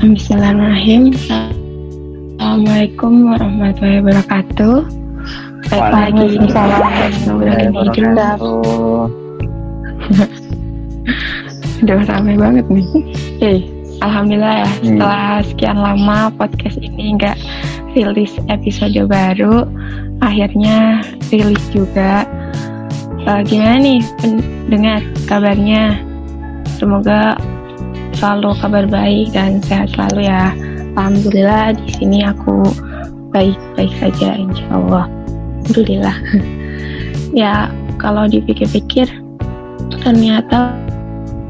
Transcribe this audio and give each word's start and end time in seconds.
Bismillahirrahmanirrahim. 0.00 1.12
Assalamualaikum 2.40 3.12
warahmatullahi 3.20 4.00
wabarakatuh. 4.00 4.76
Baik 5.68 5.92
lagi 5.92 6.24
di 6.40 6.48
Udah 11.84 12.00
ramai 12.08 12.40
banget 12.40 12.64
nih. 12.72 12.88
Oke, 13.12 13.52
alhamdulillah 14.00 14.64
ya. 14.64 14.68
Hmm. 14.72 14.84
Setelah 14.88 15.44
sekian 15.44 15.76
lama 15.76 16.32
podcast 16.32 16.80
ini 16.80 17.20
nggak 17.20 17.36
rilis 17.92 18.32
episode 18.48 19.04
baru, 19.04 19.68
akhirnya 20.24 21.04
rilis 21.28 21.60
juga. 21.76 22.24
Eh, 23.28 23.40
gimana 23.44 23.76
nih 23.76 24.00
pendengar 24.64 25.04
kabarnya? 25.28 26.00
Semoga 26.80 27.36
selalu 28.20 28.52
kabar 28.60 28.84
baik 28.84 29.32
dan 29.32 29.64
sehat 29.64 29.88
selalu 29.96 30.28
ya. 30.28 30.52
Alhamdulillah 31.00 31.72
di 31.72 31.88
sini 31.96 32.20
aku 32.20 32.68
baik-baik 33.32 33.88
saja 33.96 34.36
insya 34.36 34.68
Allah. 34.76 35.08
Alhamdulillah. 35.64 36.16
ya 37.40 37.72
kalau 37.96 38.28
dipikir-pikir 38.28 39.08
ternyata 40.04 40.76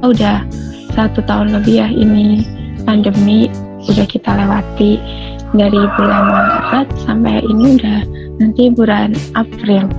udah 0.06 0.46
satu 0.94 1.18
tahun 1.26 1.58
lebih 1.58 1.82
ya 1.82 1.88
ini 1.90 2.46
pandemi 2.86 3.50
udah 3.90 4.06
kita 4.06 4.30
lewati 4.30 5.02
dari 5.50 5.82
bulan 5.98 6.24
Maret 6.30 6.88
sampai 7.02 7.42
ini 7.42 7.82
udah 7.82 7.98
nanti 8.38 8.70
bulan 8.70 9.18
April. 9.34 9.90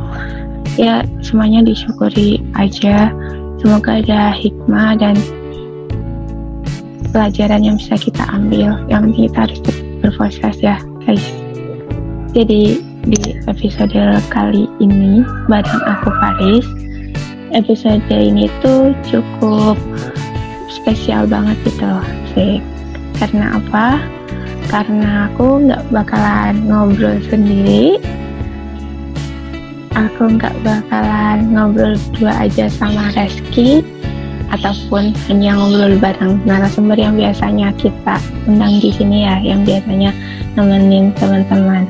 Ya 0.79 1.03
semuanya 1.20 1.67
disyukuri 1.67 2.40
aja. 2.55 3.12
Semoga 3.59 3.99
ada 4.01 4.34
hikmah 4.34 4.98
dan 4.98 5.20
pelajaran 7.11 7.61
yang 7.61 7.75
bisa 7.77 7.99
kita 7.99 8.23
ambil. 8.31 8.79
Yang 8.88 9.27
kita 9.27 9.38
harus 9.45 9.59
berproses 10.01 10.55
ya, 10.63 10.79
guys. 11.03 11.23
Jadi 12.31 12.79
di 13.05 13.21
episode 13.45 13.99
kali 14.31 14.65
ini 14.79 15.21
bareng 15.51 15.84
aku 15.85 16.09
Paris. 16.09 16.65
Episode 17.51 17.99
ini 18.07 18.48
tuh 18.63 18.95
cukup 19.04 19.76
spesial 20.71 21.27
banget 21.27 21.59
gitu 21.67 21.91
sih. 22.32 22.63
Karena 23.20 23.59
apa? 23.59 23.99
Karena 24.71 25.27
aku 25.27 25.67
nggak 25.67 25.84
bakalan 25.91 26.63
ngobrol 26.63 27.20
sendiri. 27.27 27.99
Aku 29.91 30.32
nggak 30.39 30.55
bakalan 30.63 31.51
ngobrol 31.51 31.99
dua 32.15 32.48
aja 32.48 32.71
sama 32.71 33.12
Reski 33.12 33.84
ataupun 34.52 35.16
hanya 35.32 35.55
ngobrol 35.55 35.96
bareng 35.96 36.44
narasumber 36.44 36.99
yang 36.99 37.16
biasanya 37.16 37.71
kita 37.80 38.20
undang 38.46 38.77
di 38.84 38.91
sini 38.91 39.24
ya, 39.24 39.40
yang 39.40 39.63
biasanya 39.63 40.12
nemenin 40.60 41.16
teman-teman. 41.16 41.88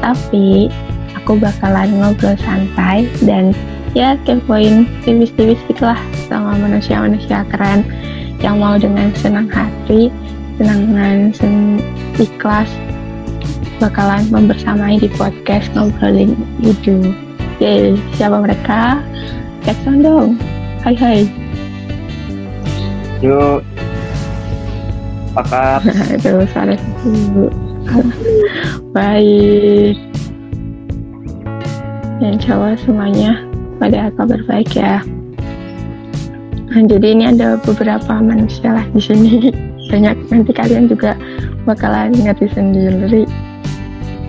Tapi 0.00 0.72
aku 1.12 1.36
bakalan 1.36 1.92
ngobrol 2.00 2.34
santai 2.40 3.04
dan 3.24 3.52
ya 3.92 4.16
kepoin 4.24 4.88
tipis-tipis 5.04 5.60
gitulah 5.68 5.98
sama 6.30 6.56
manusia-manusia 6.56 7.44
keren 7.52 7.84
yang 8.40 8.56
mau 8.56 8.80
dengan 8.80 9.12
senang 9.20 9.52
hati, 9.52 10.08
senangan 10.56 11.36
sen 11.36 11.76
ikhlas 12.16 12.70
bakalan 13.76 14.24
membersamai 14.32 14.96
di 14.96 15.08
podcast 15.16 15.68
ngobrolin 15.76 16.32
hidup. 16.64 17.12
Yeay, 17.60 17.92
siapa 18.16 18.40
mereka? 18.40 19.04
Jackson 19.60 20.00
dong. 20.00 20.40
Hai 20.80 20.96
hai. 20.96 21.39
Yuk. 23.20 23.60
Pakar. 25.36 25.84
Itu 26.16 26.40
suara 26.48 26.72
dulu. 27.04 27.52
Baik. 28.96 29.96
Dan 32.20 32.36
cowok 32.36 32.80
semuanya 32.80 33.44
pada 33.80 34.12
kabar 34.12 34.40
baik 34.44 34.76
ya. 34.76 35.00
Nah, 36.68 36.84
jadi 36.84 37.16
ini 37.16 37.24
ada 37.32 37.56
beberapa 37.60 38.20
manusia 38.20 38.76
lah 38.76 38.84
di 38.92 39.00
sini. 39.00 39.52
Banyak 39.90 40.32
nanti 40.32 40.52
kalian 40.56 40.88
juga 40.88 41.16
bakalan 41.68 42.16
ngerti 42.16 42.48
sendiri. 42.56 43.24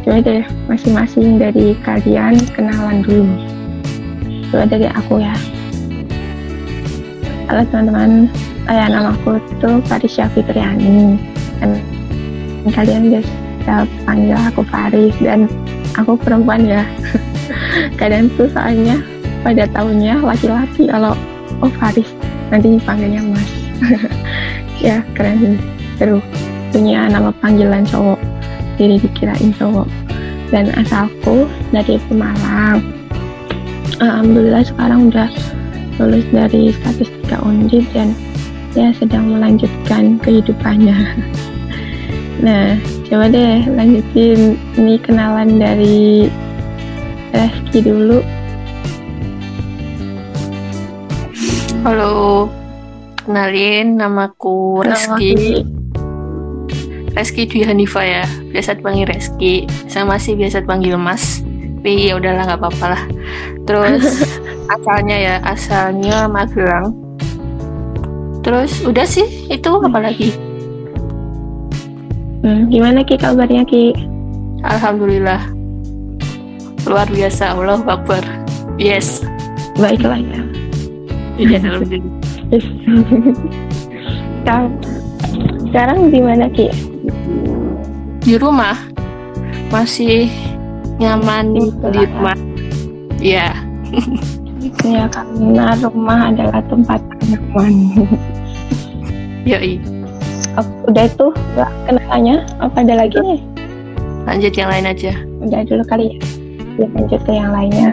Coba 0.02 0.20
deh 0.20 0.44
masing-masing 0.66 1.38
dari 1.40 1.78
kalian 1.86 2.40
kenalan 2.56 3.06
dulu. 3.06 3.30
Coba 4.50 4.66
dari 4.68 4.88
aku 4.90 5.22
ya. 5.22 5.36
Halo 7.46 7.68
teman-teman, 7.68 8.32
saya 8.66 8.86
nama 8.88 9.12
aku 9.16 9.42
tuh 9.58 9.82
Farisya 9.90 10.30
Fitriani. 10.32 11.18
Dan 11.62 11.82
kalian 12.70 13.10
bisa 13.10 13.86
panggil 14.06 14.38
aku 14.38 14.62
Faris 14.70 15.16
dan 15.22 15.50
aku 15.98 16.18
perempuan 16.18 16.66
ya. 16.66 16.84
Kalian 18.00 18.30
tuh 18.38 18.50
soalnya 18.54 19.02
pada 19.42 19.66
tahunnya 19.74 20.22
laki-laki 20.22 20.90
kalau 20.90 21.18
oh 21.62 21.72
Faris 21.82 22.08
nanti 22.54 22.78
dipanggilnya 22.78 23.22
Mas. 23.26 23.50
Ya 24.82 25.06
keren 25.14 25.38
sih. 25.38 25.58
Seru. 26.02 26.18
Punya 26.74 27.06
nama 27.06 27.30
panggilan 27.38 27.86
cowok. 27.86 28.18
Jadi 28.82 28.98
dikirain 28.98 29.54
cowok. 29.54 29.86
Dan 30.50 30.74
asalku 30.74 31.46
dari 31.70 32.02
Pemalang. 32.10 32.82
Alhamdulillah 34.02 34.66
sekarang 34.66 35.14
udah 35.14 35.30
lulus 36.02 36.26
dari 36.34 36.74
statistika 36.74 37.38
undip 37.46 37.86
dan 37.94 38.18
ya 38.76 38.96
sedang 38.96 39.36
melanjutkan 39.36 40.20
kehidupannya. 40.22 40.98
Nah, 42.42 42.74
coba 43.06 43.30
deh 43.30 43.70
lanjutin 43.70 44.58
ini 44.74 44.98
kenalan 44.98 45.62
dari 45.62 46.26
Reski 47.30 47.86
dulu. 47.86 48.18
Halo, 51.86 52.50
kenalin 53.22 53.94
namaku 53.94 54.82
Reski. 54.82 55.62
Reski 57.14 57.46
Dwi 57.46 57.62
Hanifa 57.62 58.02
ya, 58.02 58.26
biasa 58.26 58.82
dipanggil 58.82 59.06
Reski. 59.06 59.70
Saya 59.86 60.10
masih 60.10 60.34
biasa 60.34 60.66
dipanggil 60.66 60.98
Mas. 60.98 61.46
Tapi 61.78 62.10
ya 62.10 62.18
udahlah 62.18 62.50
nggak 62.50 62.58
apa-apa 62.58 62.86
lah. 62.98 63.04
Terus 63.70 64.26
asalnya 64.82 65.18
ya, 65.18 65.36
asalnya 65.46 66.26
Magelang. 66.26 67.01
Terus 68.42 68.82
udah 68.82 69.06
sih, 69.06 69.50
itu 69.50 69.70
apa 69.70 70.00
lagi? 70.02 70.34
Hmm, 72.42 72.74
gimana 72.74 73.06
Ki 73.06 73.22
kabarnya 73.22 73.62
Ki? 73.70 73.94
Alhamdulillah. 74.66 75.46
Luar 76.90 77.06
biasa, 77.06 77.54
Allah 77.54 77.78
Akbar. 77.86 78.26
Yes. 78.82 79.22
Baiklah 79.78 80.18
ya. 80.18 80.42
Iya, 81.42 81.58
alhamdulillah. 81.64 82.14
Sekarang, 84.42 84.74
sekarang 85.70 86.00
di 86.10 86.20
mana 86.20 86.46
Ki? 86.50 86.68
Di 88.22 88.36
rumah 88.42 88.78
masih 89.70 90.30
nyaman 90.98 91.56
Di 91.56 91.70
di 91.94 92.02
rumah. 92.10 92.38
Iya. 93.22 93.48
Ya 94.82 95.06
karena 95.10 95.78
rumah 95.78 96.34
adalah 96.34 96.62
tempat 96.66 97.02
nyaman. 97.30 97.74
Yoi. 99.46 99.82
Oh, 100.60 100.66
Udah 100.92 101.08
itu 101.08 101.28
ya, 101.56 101.68
kenalannya 101.88 102.44
apa 102.60 102.84
ada 102.84 102.94
lagi 103.08 103.18
nih? 103.24 103.40
Lanjut 104.28 104.54
yang 104.54 104.70
lain 104.70 104.86
aja. 104.86 105.14
Udah 105.42 105.60
dulu 105.66 105.84
kali 105.88 106.06
ya. 106.14 106.18
Ya, 106.80 106.88
lanjut 106.94 107.22
ke 107.26 107.32
yang 107.34 107.52
lainnya. 107.52 107.90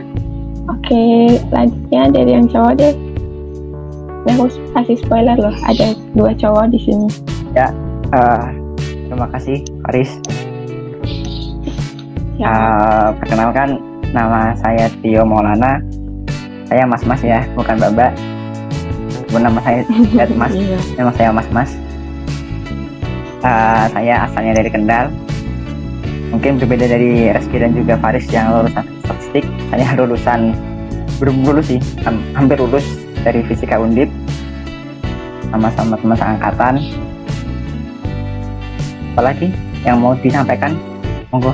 Oke, 0.69 1.39
lanjutnya 1.49 2.03
dari 2.13 2.31
yang 2.37 2.47
cowok 2.47 2.73
deh. 2.77 2.95
Nah, 4.29 4.35
aku 4.37 4.47
kasih 4.77 4.97
spoiler 5.01 5.37
loh, 5.41 5.55
ada 5.65 5.97
dua 6.13 6.37
cowok 6.37 6.69
di 6.69 6.79
sini. 6.83 7.09
Eh, 7.57 7.73
terima 9.09 9.27
kasih 9.33 9.65
Faris. 9.87 10.21
Ya, 12.37 12.49
Eh, 12.53 13.09
perkenalkan 13.19 13.81
nama 14.13 14.53
saya 14.61 14.93
Tio 15.01 15.25
Maulana. 15.25 15.81
Saya 16.69 16.85
Mas 16.85 17.03
Mas 17.09 17.25
ya, 17.25 17.43
bukan 17.57 17.81
Baba. 17.81 18.13
Bu 19.29 19.37
nama 19.37 19.61
saya 19.61 19.85
Ed 20.25 20.33
Mas. 20.35 20.53
iya. 20.53 20.79
Nama 20.97 21.13
saya 21.13 21.31
Mas 21.31 21.49
Mas. 21.51 21.71
Eh, 23.39 23.85
saya 23.93 24.15
asalnya 24.25 24.53
dari 24.57 24.71
Kendal. 24.73 25.13
Mungkin 26.29 26.61
berbeda 26.61 26.85
dari 26.87 27.33
Reski 27.33 27.57
dan 27.57 27.73
juga 27.73 27.97
Faris 27.97 28.29
yang 28.29 28.53
lulusan 28.53 28.85
statistik. 29.03 29.45
Saya 29.71 29.85
lulusan 29.99 30.53
belum 31.19 31.43
lulus 31.43 31.67
sih, 31.69 31.81
ham- 32.03 32.25
hampir 32.33 32.57
lulus 32.57 32.85
dari 33.21 33.45
Fisika 33.45 33.77
Undip. 33.77 34.09
Sama-sama 35.49 35.97
teman 35.97 36.17
seangkatan. 36.17 36.75
Apalagi 39.13 39.49
yang 39.83 39.99
mau 39.99 40.13
disampaikan? 40.15 40.77
Monggo. 41.29 41.53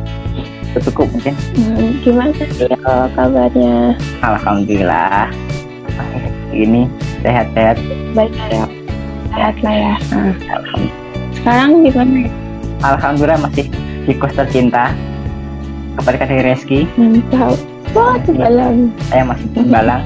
Cukup 0.86 1.10
mungkin. 1.10 1.34
Hmm, 1.58 1.90
gimana 1.98 2.30
sih 2.30 2.46
eh, 2.62 2.78
kabarnya? 3.14 3.94
Alhamdulillah. 4.22 5.26
Ini 6.50 6.90
sehat-sehat. 7.22 7.76
Baik. 8.12 8.34
Ya, 8.50 8.66
sehat 9.30 9.56
lah 9.62 9.74
ya. 9.74 9.94
Alhamdulillah. 10.50 10.98
sekarang 11.40 11.70
gimana? 11.86 12.28
Alhamdulillah 12.84 13.40
masih 13.40 13.66
di 14.04 14.12
kos 14.16 14.34
tercinta 14.36 14.92
kepada 15.96 16.24
dari 16.24 16.42
Reski. 16.44 16.88
Mantap 16.96 17.56
wah 17.92 18.16
tembalang 18.22 18.90
saya 19.10 19.22
masih 19.26 19.46
di 19.50 19.54
Tembalang 19.60 20.02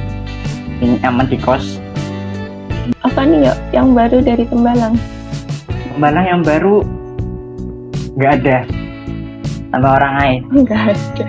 ini 0.83 0.97
aman 1.07 1.27
di 1.31 1.39
kos. 1.39 1.79
Apa 3.07 3.25
nih 3.25 3.49
yuk? 3.49 3.59
Yang 3.73 3.89
baru 3.95 4.19
dari 4.21 4.45
tembalang? 4.49 4.95
Tembalang 5.95 6.27
yang 6.27 6.41
baru 6.43 6.77
nggak 8.19 8.33
ada. 8.43 8.59
Tambah 9.75 9.91
orang 9.91 10.15
lain 10.23 10.41
enggak 10.55 10.83
ada. 10.95 11.27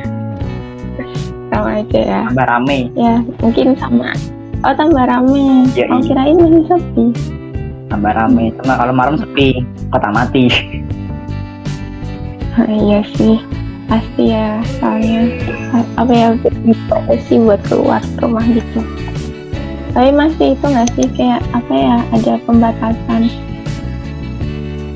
Sama 1.50 1.70
aja 1.82 2.00
ya. 2.02 2.22
Tambah 2.30 2.46
rame. 2.46 2.80
Ya 2.94 3.16
mungkin 3.42 3.74
sama 3.78 4.10
oh 4.66 4.74
tambah 4.74 5.06
rame. 5.06 5.70
Ya, 5.78 5.86
oh 5.94 6.02
kirain 6.02 6.36
masih 6.42 6.64
sepi. 6.66 7.06
Tambah 7.94 8.12
rame. 8.18 8.50
Cuma 8.60 8.74
kalau 8.82 8.94
malam 8.98 9.16
sepi 9.22 9.62
kota 9.94 10.10
mati. 10.10 10.50
Ah, 12.58 12.66
iya 12.66 13.06
sih. 13.14 13.38
Pasti 13.86 14.34
ya 14.34 14.66
soalnya 14.82 15.30
apa 16.02 16.10
ya 16.10 16.34
sih 17.30 17.38
buat 17.38 17.62
keluar 17.70 18.02
rumah 18.18 18.42
gitu. 18.50 18.82
Tapi 19.94 20.10
masih 20.12 20.58
itu 20.58 20.66
nggak 20.66 20.90
sih 20.98 21.08
kayak 21.14 21.46
apa 21.54 21.74
ya 21.74 21.96
ada 22.10 22.34
pembatasan 22.50 23.30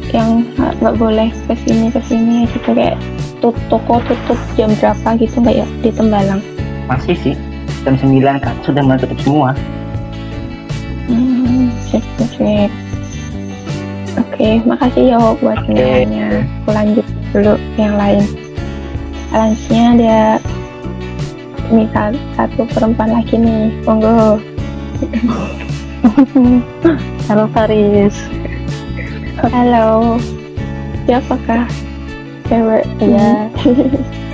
yang 0.09 0.41
nggak 0.57 0.97
boleh 0.97 1.29
ke 1.45 1.53
sini 1.61 1.93
ke 1.93 2.01
sini 2.09 2.49
gitu. 2.49 2.73
Kayak 2.73 2.97
tut 3.45 3.53
toko 3.69 4.01
tutup 4.09 4.39
jam 4.57 4.73
berapa 4.81 5.21
gitu 5.21 5.37
nggak 5.37 5.55
ya 5.61 5.67
di 5.85 5.89
Tembalang. 5.93 6.41
Masih 6.89 7.13
sih 7.21 7.37
jam 7.85 7.95
9 7.95 8.21
kan 8.43 8.55
sudah 8.65 8.81
mulai 8.83 8.99
tutup 8.99 9.19
semua. 9.21 9.49
Hmm, 11.09 11.73
sip 11.89 12.03
sip, 12.17 12.29
sip. 12.37 12.71
oke 14.19 14.49
makasih 14.67 15.15
ya 15.15 15.17
buat 15.41 15.57
Oke. 15.63 15.65
penjelasannya 15.65 16.27
aku 16.43 16.69
lanjut 16.69 17.05
dulu 17.33 17.53
yang 17.77 17.95
lain. 17.97 18.23
Langsnya 19.29 19.83
ada 19.97 20.19
misal 21.69 22.17
satu 22.33 22.65
perempuan 22.69 23.13
lagi 23.13 23.37
nih. 23.37 23.69
Monggo. 23.85 24.41
Halo 27.29 27.45
Faris, 27.53 28.15
halo. 29.39 30.17
Siapakah 31.05 31.69
cewek? 32.49 32.83
Ya 32.97 33.47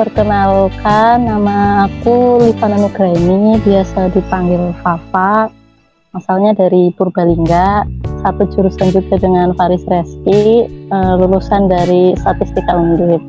perkenalkan 0.00 1.28
nama 1.28 1.84
aku 1.84 2.40
Livana 2.40 2.80
Nugraini, 2.80 3.60
biasa 3.60 4.08
dipanggil 4.16 4.72
Fafa. 4.80 5.52
Asalnya 6.16 6.56
dari 6.56 6.88
Purbalingga, 6.96 7.84
satu 8.24 8.48
jurusan 8.48 8.96
juga 8.96 9.20
dengan 9.20 9.52
Faris 9.52 9.84
Reski, 9.84 10.64
eh, 10.72 11.14
lulusan 11.20 11.68
dari 11.68 12.16
Statistika 12.16 12.72
Undip. 12.72 13.20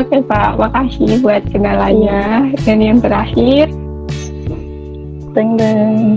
Oke 0.00 0.16
Pak, 0.24 0.56
makasih 0.56 1.20
buat 1.20 1.44
kenalannya. 1.52 2.56
Dan 2.64 2.80
yang 2.80 2.98
terakhir, 3.04 3.68
Deng 5.36 5.60
deng. 5.60 6.16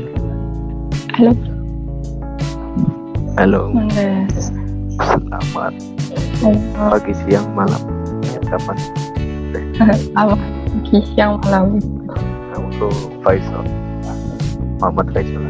halo 1.19 1.35
Halo, 3.35 3.61
selamat 4.95 6.00
pagi, 6.75 7.13
siang, 7.23 7.47
malam. 7.53 7.81
Kapan? 8.47 8.77
apa 10.19 10.33
pagi, 10.35 10.99
siang, 11.13 11.37
malam. 11.45 11.79
Aku 12.51 12.89
Faisal, 13.21 13.63
Muhammad 14.81 15.07
Faisal. 15.13 15.43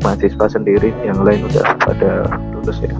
Mahasiswa 0.00 0.46
sendiri, 0.48 0.92
yang 1.04 1.20
lain 1.24 1.44
udah 1.48 1.76
pada 1.80 2.28
lulus 2.52 2.80
ya. 2.80 2.92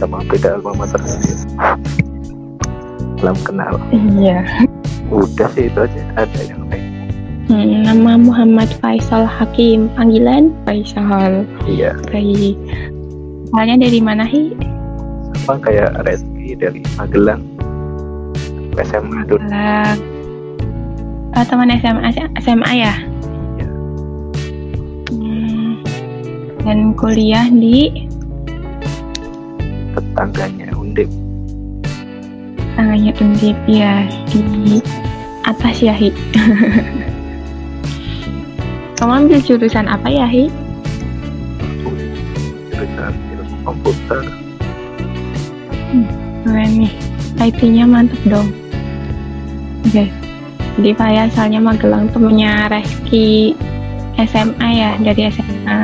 Sama 0.00 0.20
beda 0.28 0.60
alma 0.60 0.72
mater 0.76 1.00
sendiri. 1.00 1.44
Salam 3.20 3.36
kenal. 3.44 3.80
Iya. 3.92 4.44
Udah 5.08 5.48
sih 5.56 5.72
itu 5.72 5.80
aja. 5.80 6.02
Ada 6.16 6.40
yang 6.44 6.60
lain. 6.68 6.84
Hmm, 7.44 7.84
nama 7.84 8.16
Muhammad 8.16 8.72
Faisal 8.80 9.28
Hakim, 9.28 9.92
panggilan 9.92 10.52
Faisal. 10.64 11.44
Iya, 11.68 11.92
Baik. 12.08 12.56
Soalnya 13.54 13.86
dari 13.86 14.02
mana 14.02 14.26
Hi? 14.26 14.50
sama 15.46 15.62
kayak 15.62 15.94
Reski 16.02 16.58
dari 16.58 16.82
Magelang. 16.98 17.38
SMA 18.74 19.22
dulu. 19.30 19.38
Malang. 19.46 19.98
Oh, 21.38 21.44
teman 21.46 21.70
SMA, 21.78 22.10
SMA 22.42 22.70
ya? 22.74 22.94
Iya. 23.54 23.68
Hmm, 25.14 25.78
dan 26.66 26.98
kuliah 26.98 27.46
di 27.46 28.10
Tetangganya 29.94 30.74
Undip. 30.74 31.06
tangannya 32.74 33.14
Undip 33.22 33.54
ya 33.70 34.02
di 34.34 34.82
atas 35.46 35.78
ya 35.78 35.94
Hi. 35.94 36.10
Kamu 38.98 39.26
ambil 39.26 39.38
jurusan 39.38 39.86
apa 39.86 40.10
ya 40.10 40.26
Hi? 40.26 40.50
Jurusan 42.74 43.14
komputer. 43.64 44.22
Keren 46.44 46.70
nih, 46.76 46.92
IP-nya 47.40 47.84
mantep 47.88 48.20
dong. 48.28 48.52
Oke, 49.88 50.08
jadi 50.80 50.90
Pak 50.96 51.08
ya, 51.10 51.24
soalnya 51.32 51.60
Magelang 51.60 52.12
temennya 52.12 52.68
Reski 52.68 53.56
SMA 54.20 54.68
ya, 54.70 54.90
dari 55.00 55.32
SMA 55.32 55.78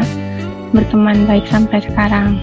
berteman 0.71 1.27
baik 1.27 1.49
sampai 1.51 1.83
sekarang. 1.83 2.39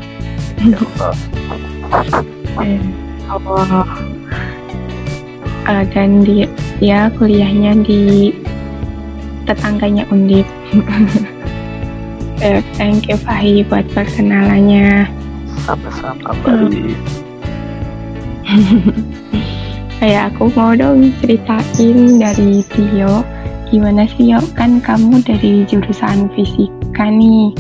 Eh, 2.57 2.81
Oh. 3.27 3.83
Eh, 5.67 5.83
dan 5.91 6.23
dia 6.23 6.47
dia 6.79 7.11
kuliahnya 7.19 7.83
di 7.83 8.31
tetangganya 9.43 10.07
Undip. 10.11 10.47
Eh, 12.37 12.61
thank 12.77 13.09
you 13.09 13.17
Fahi 13.17 13.65
buat 13.65 13.81
perkenalannya. 13.97 15.09
Sama-sama 15.67 16.31
Hmm. 16.31 16.71
Faris. 16.71 16.95
Kayak 19.99 20.31
aku 20.31 20.47
mau 20.55 20.71
dong 20.71 21.11
ceritain 21.19 22.21
dari 22.21 22.63
Tio 22.71 23.25
Gimana 23.67 24.07
sih 24.07 24.31
Yo? 24.31 24.39
Kan 24.55 24.79
kamu 24.79 25.19
dari 25.27 25.67
jurusan 25.67 26.31
fisika 26.31 27.11
nih 27.11 27.51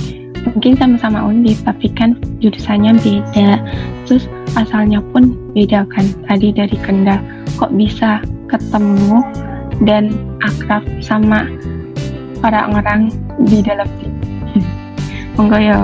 Mungkin 0.47 0.79
sama-sama 0.79 1.27
undip 1.27 1.59
Tapi 1.67 1.91
kan 1.91 2.15
jurusannya 2.39 2.95
beda 3.03 3.59
Terus 4.07 4.31
asalnya 4.55 5.03
pun 5.11 5.35
beda 5.51 5.83
kan 5.91 6.07
Tadi 6.31 6.55
dari 6.55 6.77
Kendal 6.79 7.19
Kok 7.59 7.75
bisa 7.75 8.23
ketemu 8.47 9.19
dan 9.83 10.15
akrab 10.41 10.81
sama 11.05 11.45
orang-orang 12.41 13.13
di 13.45 13.61
dalam 13.61 13.85
sini 13.99 14.17
Monggo 15.37 15.59
yo 15.59 15.79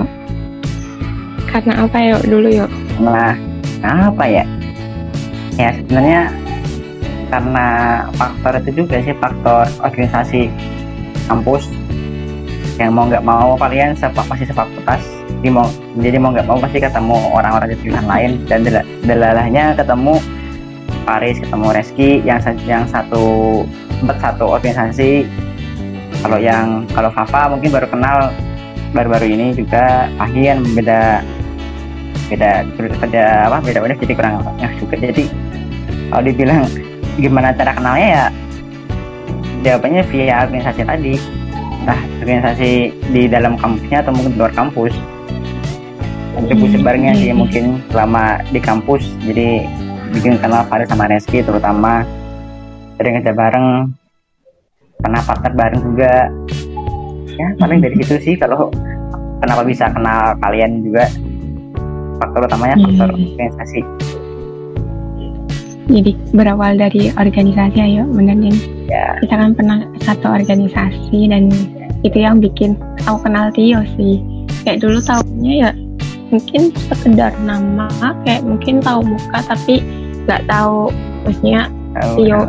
Karena 1.54 1.86
apa? 1.86 1.96
Yo 2.02 2.18
dulu 2.26 2.48
yo 2.50 2.66
nah 2.98 3.38
apa 4.10 4.26
ya? 4.26 4.42
Ya 5.54 5.70
sebenarnya 5.78 6.34
karena 7.30 7.66
faktor 8.18 8.58
itu 8.58 8.70
juga 8.82 8.98
sih 8.98 9.14
faktor 9.22 9.70
organisasi 9.86 10.50
kampus. 11.30 11.70
Yang 12.74 12.90
mau 12.90 13.06
nggak 13.06 13.22
mau 13.22 13.54
kalian 13.54 13.94
sepak 13.94 14.26
masih 14.26 14.50
sefakultas 14.50 14.98
jadi 15.44 15.52
mau 15.52 15.68
jadi 16.00 16.16
mau 16.16 16.32
nggak 16.32 16.48
mau 16.48 16.56
pasti 16.56 16.80
ketemu 16.80 17.18
orang-orang 17.36 17.68
di 17.70 17.76
jurusan 17.84 18.06
lain. 18.08 18.30
Dan 18.50 18.66
del- 18.66 18.88
delalahnya 19.06 19.78
ketemu 19.78 20.18
Paris 21.04 21.36
ketemu 21.36 21.66
Reski 21.70 22.10
yang 22.24 22.40
yang 22.64 22.88
satu 22.88 23.62
sempat 24.00 24.18
satu 24.24 24.58
organisasi. 24.58 25.28
Kalau 26.24 26.40
yang 26.40 26.88
kalau 26.96 27.12
Fafa 27.12 27.52
mungkin 27.52 27.70
baru 27.70 27.86
kenal 27.92 28.32
baru-baru 28.96 29.36
ini 29.36 29.52
juga. 29.52 30.08
Fahian 30.16 30.64
beda 30.72 31.20
beda 32.28 32.64
beda 32.76 33.24
apa 33.52 33.58
beda 33.60 33.78
beda 33.84 33.94
jadi 34.00 34.14
kurang 34.16 34.40
ya 34.60 34.68
juga. 34.80 34.94
Jadi 34.96 35.24
kalau 36.08 36.22
dibilang 36.24 36.62
gimana 37.20 37.54
cara 37.54 37.72
kenalnya 37.76 38.08
ya 38.08 38.24
jawabannya 39.64 40.02
via 40.12 40.44
organisasi 40.44 40.82
tadi. 40.84 41.14
Nah 41.84 41.98
organisasi 42.20 42.70
di 43.12 43.22
dalam 43.28 43.56
kampusnya 43.60 44.04
atau 44.04 44.12
mungkin 44.12 44.32
di 44.36 44.38
luar 44.40 44.52
kampus. 44.52 44.94
Kontribusi 46.34 46.76
Hmm, 46.76 46.84
barengnya 46.84 47.14
sih 47.14 47.30
iya. 47.30 47.34
mungkin 47.36 47.78
selama 47.94 48.42
di 48.50 48.58
kampus 48.58 49.06
jadi 49.22 49.70
bikin 50.10 50.34
kenal 50.42 50.66
Faris 50.66 50.90
sama 50.90 51.06
Reski 51.06 51.46
terutama. 51.46 52.02
Sering 52.98 53.22
kerja 53.22 53.34
bareng 53.34 53.90
pernah 54.98 55.20
partner 55.22 55.52
bareng 55.54 55.80
juga. 55.82 56.12
Ya 57.34 57.50
paling 57.58 57.82
dari 57.82 57.94
situ 58.02 58.14
sih 58.22 58.34
kalau 58.38 58.70
kenapa 59.42 59.62
bisa 59.66 59.90
kenal 59.90 60.38
kalian 60.38 60.86
juga 60.86 61.10
faktor 62.20 62.40
utamanya 62.46 62.76
faktor 62.78 63.08
Hmm. 63.14 63.26
organisasi 63.34 63.80
jadi 65.84 66.16
berawal 66.32 66.80
dari 66.80 67.12
organisasi 67.12 67.76
ayo 67.76 68.08
bener 68.08 68.36
nih 68.40 68.56
ya 68.88 69.20
kita 69.20 69.34
kan 69.36 69.52
pernah 69.52 69.78
satu 70.00 70.26
organisasi 70.32 71.28
dan 71.28 71.52
itu 72.04 72.18
yang 72.20 72.40
bikin 72.40 72.76
aku 73.04 73.20
kenal 73.28 73.52
Tio 73.52 73.84
sih 73.96 74.20
kayak 74.64 74.80
dulu 74.80 75.00
tahunya 75.00 75.68
ya 75.68 75.70
mungkin 76.32 76.72
sekedar 76.88 77.32
nama 77.44 77.88
kayak 78.24 78.42
mungkin 78.42 78.80
tahu 78.80 79.04
muka 79.04 79.38
tapi 79.44 79.84
nggak 80.24 80.42
tahu 80.48 80.88
maksudnya 81.28 81.68
Tio. 82.16 82.48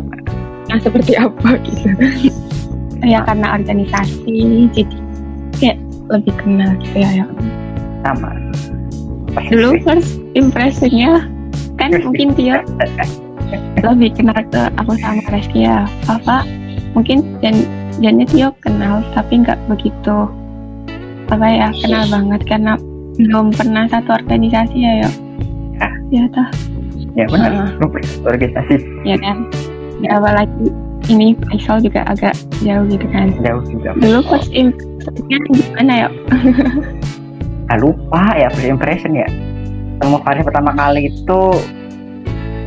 yang 0.66 0.80
seperti 0.80 1.12
apa 1.14 1.60
gitu 1.62 1.88
ya 3.12 3.20
karena 3.22 3.46
organisasi 3.54 4.34
jadi 4.72 4.96
kayak 5.60 5.78
lebih 6.08 6.34
kenal 6.40 6.70
gitu 6.80 6.96
ya, 7.04 7.22
ya. 7.22 7.26
sama 8.00 8.45
dulu 9.48 9.80
first 9.84 10.20
impressionnya? 10.36 11.28
Kan 11.76 11.92
mungkin 12.06 12.32
Tio 12.36 12.60
lebih 13.84 14.10
kenal 14.18 14.40
ke 14.50 14.62
aku 14.80 14.98
sama 14.98 15.22
Reski 15.30 15.68
ya 15.68 15.86
apa 16.10 16.42
mungkin 16.96 17.38
dan 17.38 17.62
Jannya 18.02 18.26
Tio 18.26 18.48
kenal 18.60 19.04
tapi 19.14 19.44
nggak 19.44 19.56
begitu 19.70 20.26
apa 21.30 21.46
ya 21.46 21.68
kenal 21.82 22.04
banget 22.10 22.40
karena 22.46 22.74
belum 23.16 23.54
pernah 23.54 23.88
satu 23.88 24.14
organisasi 24.18 24.76
ya 24.76 24.92
yuk? 25.04 25.14
Ah. 25.80 25.94
ya 26.12 26.24
toh. 26.32 26.48
Ya 27.16 27.24
benar. 27.32 27.50
Heeh. 27.52 27.68
lupa 27.80 27.98
organisasi. 28.28 28.76
Ya 29.08 29.16
kan? 29.18 29.48
Ya 30.04 30.20
apalagi 30.20 30.68
ini 31.08 31.32
Faisal 31.48 31.80
juga 31.80 32.04
agak 32.04 32.36
jauh 32.60 32.84
gitu 32.86 33.06
kan. 33.08 33.32
Jauh 33.40 33.64
juga. 33.64 33.96
Dulu 33.96 34.20
first 34.28 34.52
impressionnya 34.52 35.38
gimana 35.48 35.92
ya 35.96 36.08
ah, 37.70 37.76
lupa 37.78 38.22
ya 38.38 38.48
first 38.52 38.68
impression 38.68 39.12
ya. 39.16 39.28
Ketemu 39.96 40.16
Faris 40.22 40.44
pertama 40.44 40.70
kali 40.76 41.08
itu 41.08 41.42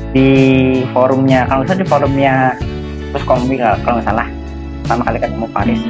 di 0.09 0.29
forumnya 0.89 1.45
kalau 1.45 1.61
nggak 1.61 1.69
salah 1.69 1.81
di 1.81 1.87
forumnya 1.87 2.33
terus 3.13 3.23
kombi 3.25 3.55
kalau 3.57 3.77
kalau 3.85 3.95
nggak 3.99 4.07
salah. 4.07 4.27
Pertama 4.85 5.01
kali 5.05 5.17
ketemu 5.21 5.45
Faris. 5.53 5.81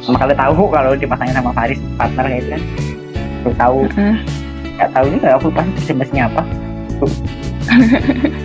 Pertama 0.00 0.18
kali 0.22 0.34
tahu 0.34 0.62
kalau 0.70 0.90
dipasangin 0.94 1.34
sama 1.36 1.50
Faris 1.52 1.80
partner 1.98 2.24
kayak 2.26 2.40
gitu 2.40 2.50
kan. 2.50 2.62
Baru 3.40 3.54
tahu. 3.56 3.78
Heeh. 3.96 4.16
nggak 4.80 4.90
tahu 4.96 5.06
juga 5.12 5.28
aku 5.36 5.44
lupa 5.52 5.60
sih 5.76 5.84
jenisnya 5.92 6.22
apa. 6.30 6.42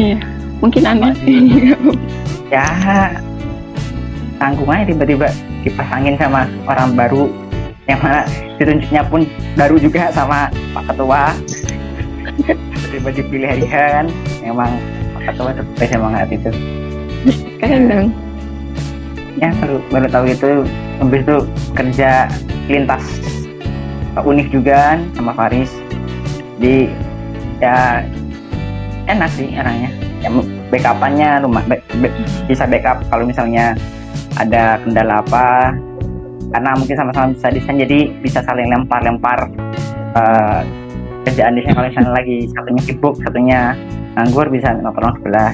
Iya 0.00 0.16
mungkin 0.64 0.82
aneh. 0.88 1.12
Ya 2.50 2.66
tanggung 4.42 4.66
aja 4.66 4.90
tiba-tiba 4.90 5.30
dipasangin 5.62 6.18
sama 6.18 6.50
orang 6.66 6.98
baru 6.98 7.30
yang 7.88 8.00
mana 8.02 8.26
ditunjuknya 8.60 9.02
pun 9.08 9.24
baru 9.56 9.76
juga 9.80 10.12
sama 10.12 10.52
Pak 10.76 10.84
Ketua. 10.92 11.32
Tiba 12.90 13.10
dipilih 13.14 13.48
hari 13.48 13.66
kan. 13.70 14.04
Memang 14.44 14.70
Pak 15.16 15.22
Ketua 15.32 15.50
tuh 15.56 15.66
best 15.78 15.94
banget 15.96 16.28
itu. 16.36 16.50
Keren 17.60 17.82
dong. 17.88 18.08
Ya 19.40 19.54
baru 19.62 19.78
baru 19.88 20.06
tahu 20.10 20.24
itu. 20.28 20.50
Habis 21.00 21.20
itu 21.24 21.36
kerja 21.72 22.10
lintas 22.68 23.04
Pak 24.12 24.26
Unif 24.28 24.52
juga 24.52 24.92
kan, 24.92 24.98
sama 25.16 25.32
Faris. 25.32 25.72
Di 26.60 26.92
ya 27.62 28.04
enak 29.08 29.30
sih 29.32 29.48
orangnya. 29.56 29.88
Ya, 30.20 30.28
backupannya 30.68 31.40
rumah 31.40 31.64
back- 31.64 31.88
back- 32.04 32.20
bisa 32.44 32.68
backup 32.68 33.00
kalau 33.08 33.24
misalnya 33.24 33.72
ada 34.36 34.76
kendala 34.84 35.24
apa 35.24 35.72
karena 36.50 36.70
mungkin 36.74 36.96
sama-sama 36.98 37.26
bisa 37.32 37.46
desain 37.54 37.78
jadi 37.78 37.98
bisa 38.20 38.42
saling 38.42 38.66
lempar-lempar 38.70 39.46
eh, 40.18 40.60
kerjaan 41.26 41.54
desain 41.54 41.74
kalau 41.76 41.88
misalnya 41.88 42.12
lagi 42.16 42.36
satunya 42.50 42.82
sibuk 42.82 43.14
satunya 43.22 43.60
nganggur 44.18 44.46
bisa 44.50 44.74
tolong 44.82 45.14
sebelah. 45.20 45.52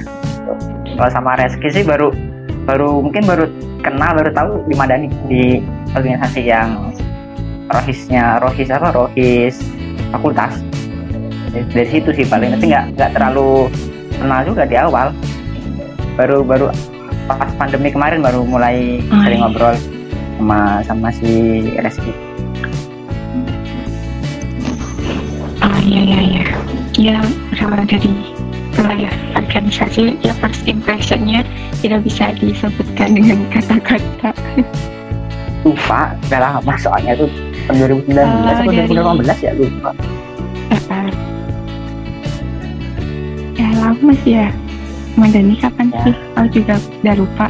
Kalau 0.97 1.09
sama 1.13 1.37
Reski 1.37 1.69
sih 1.69 1.83
baru 1.85 2.09
baru 2.65 2.99
mungkin 3.05 3.23
baru 3.29 3.45
kenal 3.85 4.17
baru 4.17 4.29
tahu 4.33 4.51
di 4.65 4.73
Madani 4.75 5.07
di 5.29 5.43
organisasi 5.93 6.41
yang 6.41 6.91
rohisnya 7.69 8.41
rohis 8.41 8.69
apa 8.73 8.89
rohis 8.95 9.61
fakultas. 10.09 10.57
Dari, 11.53 11.63
dari 11.71 11.87
situ 11.93 12.09
sih 12.15 12.25
paling 12.25 12.57
tapi 12.57 12.73
nggak 12.73 12.85
nggak 12.97 13.11
terlalu 13.13 13.69
kenal 14.17 14.41
juga 14.47 14.63
di 14.65 14.75
awal. 14.79 15.13
Baru 16.17 16.41
baru 16.41 16.73
pas 17.27 17.51
pandemi 17.59 17.91
kemarin 17.93 18.23
baru 18.23 18.41
mulai 18.47 19.03
Oh, 19.11 19.19
sering 19.21 19.43
iya. 19.43 19.45
ngobrol 19.45 19.75
sama 20.37 20.59
sama 20.83 21.09
si 21.11 21.31
Reski 21.75 22.13
Oh 25.57 25.77
iya 25.81 26.01
iya 26.03 26.19
iya. 26.21 26.45
Ya 26.95 27.17
berawal 27.49 27.85
dari 27.85 28.09
wilayah 28.73 29.09
organisasi 29.33 30.21
ya 30.21 30.33
first 30.37 30.65
impressionnya 30.65 31.41
tidak 31.81 32.05
bisa 32.05 32.29
disebutkan 32.35 33.13
dengan 33.13 33.41
kata-kata. 33.49 34.31
lupa 35.65 36.13
udah 36.29 36.39
lama 36.39 36.73
soalnya 36.79 37.17
tuh 37.17 37.27
tahun 37.67 38.05
2019 38.07 38.13
Oh, 38.15 38.47
atau 38.47 38.71
dari- 38.71 38.87
2018 38.87 39.39
ya 39.41 39.51
lupa 39.53 39.91
Uh, 40.87 41.11
ya 43.53 43.67
lama 43.75 44.11
sih 44.21 44.33
ya. 44.37 44.47
Madani 45.15 45.57
kapan 45.57 45.89
Ya. 45.89 45.99
sih? 46.05 46.13
Aku 46.33 46.47
juga 46.53 46.73
udah 47.01 47.15
lupa. 47.17 47.45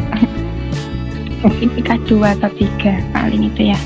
Mungkin 1.46 1.68
tingkat 1.78 2.00
dua 2.10 2.34
atau 2.34 2.50
tiga 2.58 2.98
paling 3.14 3.50
itu 3.54 3.74
ya. 3.74 3.80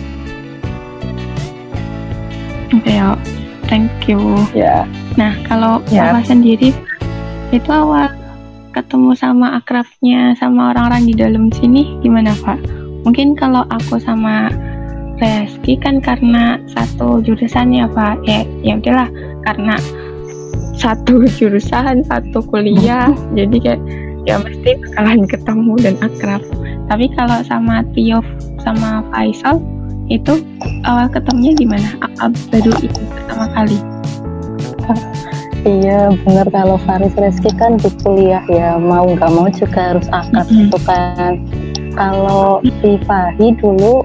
Oke 2.72 2.92
ya, 2.96 3.16
thank 3.68 3.92
you. 4.08 4.20
ya 4.56 4.88
Nah, 5.20 5.36
kalau 5.44 5.84
Ya. 5.92 6.12
Bapak 6.16 6.32
sendiri 6.32 6.72
itu 7.52 7.70
awal 7.72 8.08
ketemu 8.72 9.12
sama 9.20 9.60
akrabnya 9.60 10.32
sama 10.40 10.72
orang-orang 10.72 11.12
di 11.12 11.14
dalam 11.20 11.52
sini 11.52 12.00
gimana 12.00 12.32
Pak? 12.40 12.60
Mungkin 13.04 13.36
kalau 13.36 13.68
aku 13.68 14.00
sama 14.00 14.48
Reski 15.22 15.78
kan 15.78 16.02
karena 16.02 16.58
satu 16.72 17.22
jurusan 17.22 17.76
ya 17.76 17.86
Pak. 17.92 18.24
Ya, 18.26 18.48
ya 18.64 18.80
udahlah 18.80 19.10
karena 19.44 19.76
satu 20.80 21.28
jurusan, 21.38 22.02
satu 22.08 22.40
kuliah, 22.48 23.12
jadi 23.38 23.56
kayak 23.60 23.82
ya 24.26 24.38
mesti 24.40 24.78
bakalan 24.80 25.28
ketemu 25.28 25.74
dan 25.84 25.96
akrab. 26.02 26.42
Tapi 26.88 27.06
kalau 27.14 27.40
sama 27.44 27.84
Tio 27.94 28.20
sama 28.62 29.02
Faisal 29.12 29.60
itu 30.08 30.44
awal 30.84 31.08
ketemunya 31.08 31.54
gimana? 31.56 31.88
Apa 32.20 32.32
baru 32.50 32.72
itu 32.80 33.02
pertama 33.12 33.46
kali? 33.54 33.78
Iya 35.62 36.10
bener 36.26 36.50
kalau 36.50 36.76
Faris 36.90 37.14
Reski 37.14 37.54
kan 37.54 37.78
di 37.78 37.90
kuliah 38.02 38.42
ya 38.50 38.82
mau 38.82 39.06
nggak 39.06 39.30
mau 39.30 39.46
juga 39.54 39.94
harus 39.94 40.10
akad 40.10 40.50
Mhm. 40.50 40.58
gitu 40.68 40.78
kan. 40.84 41.34
Kalau 41.94 42.60
si 42.82 42.98
Fahi 43.06 43.48
dulu 43.62 44.02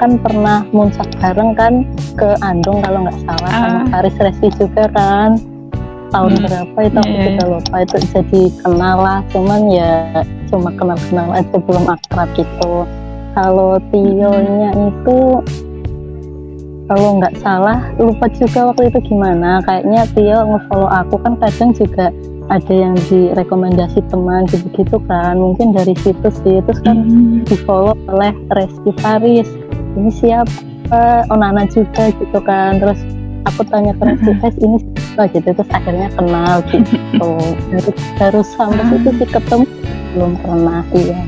kan 0.00 0.16
pernah 0.16 0.64
muncak 0.72 1.04
bareng 1.20 1.52
kan 1.52 1.84
ke 2.16 2.32
Andung 2.40 2.80
kalau 2.80 3.04
nggak 3.04 3.18
salah 3.28 3.50
sama 3.52 3.68
Ah. 3.68 3.84
Faris 3.92 4.16
Reski 4.16 4.48
juga 4.56 4.88
kan 4.96 5.36
tahun 6.10 6.32
Hmm. 6.32 6.42
berapa 6.48 6.78
itu 6.88 6.98
aku 6.98 7.12
iya. 7.12 7.24
juga 7.28 7.44
lupa 7.46 7.76
itu 7.84 7.96
jadi 8.10 8.42
kenal 8.64 8.96
lah 8.98 9.18
cuman 9.30 9.60
ya 9.68 9.94
cuma 10.50 10.74
kenal-kenal 10.74 11.30
aja 11.32 11.56
belum 11.56 11.86
akrab 11.86 12.28
gitu. 12.34 12.84
Kalau 13.30 13.78
Tio-nya 13.94 14.70
itu 14.74 15.18
kalau 16.90 17.22
nggak 17.22 17.38
salah 17.38 17.86
lupa 18.02 18.26
juga 18.34 18.74
waktu 18.74 18.90
itu 18.90 19.14
gimana. 19.14 19.62
Kayaknya 19.62 20.02
Tio 20.10 20.38
ngefollow 20.42 20.90
aku 20.90 21.14
kan 21.22 21.38
kadang 21.38 21.70
juga 21.70 22.10
ada 22.50 22.74
yang 22.74 22.98
direkomendasi 23.06 24.02
teman 24.10 24.50
gitu-gitu 24.50 24.98
kan. 25.06 25.38
Mungkin 25.38 25.70
dari 25.70 25.94
situ 26.02 26.28
sih. 26.42 26.58
Terus 26.66 26.80
kan 26.82 27.06
Hmm. 27.06 27.46
di 27.46 27.54
follow 27.62 27.94
oleh 28.10 28.34
Reski 28.50 28.90
Paris 28.98 29.46
ini 29.94 30.10
siapa? 30.10 30.50
Oh 31.30 31.38
Nana 31.38 31.62
juga 31.70 32.10
gitu 32.10 32.38
kan. 32.42 32.82
Terus 32.82 32.98
aku 33.46 33.62
tanya 33.70 33.94
ke 33.94 34.02
Reski 34.10 34.32
Paris 34.42 34.58
ini 34.58 34.78
siapa 35.10 35.26
gitu 35.34 35.48
terus 35.52 35.70
akhirnya 35.70 36.08
kenal 36.14 36.54
gitu 36.70 37.28
baru 37.70 37.90
baru 38.16 38.40
sampai 38.46 38.78
Ah. 38.78 38.88
situ 38.94 39.10
sih 39.18 39.28
ketemu 39.28 39.64
belum 40.14 40.32
pernah 40.38 40.80
iya 40.92 41.20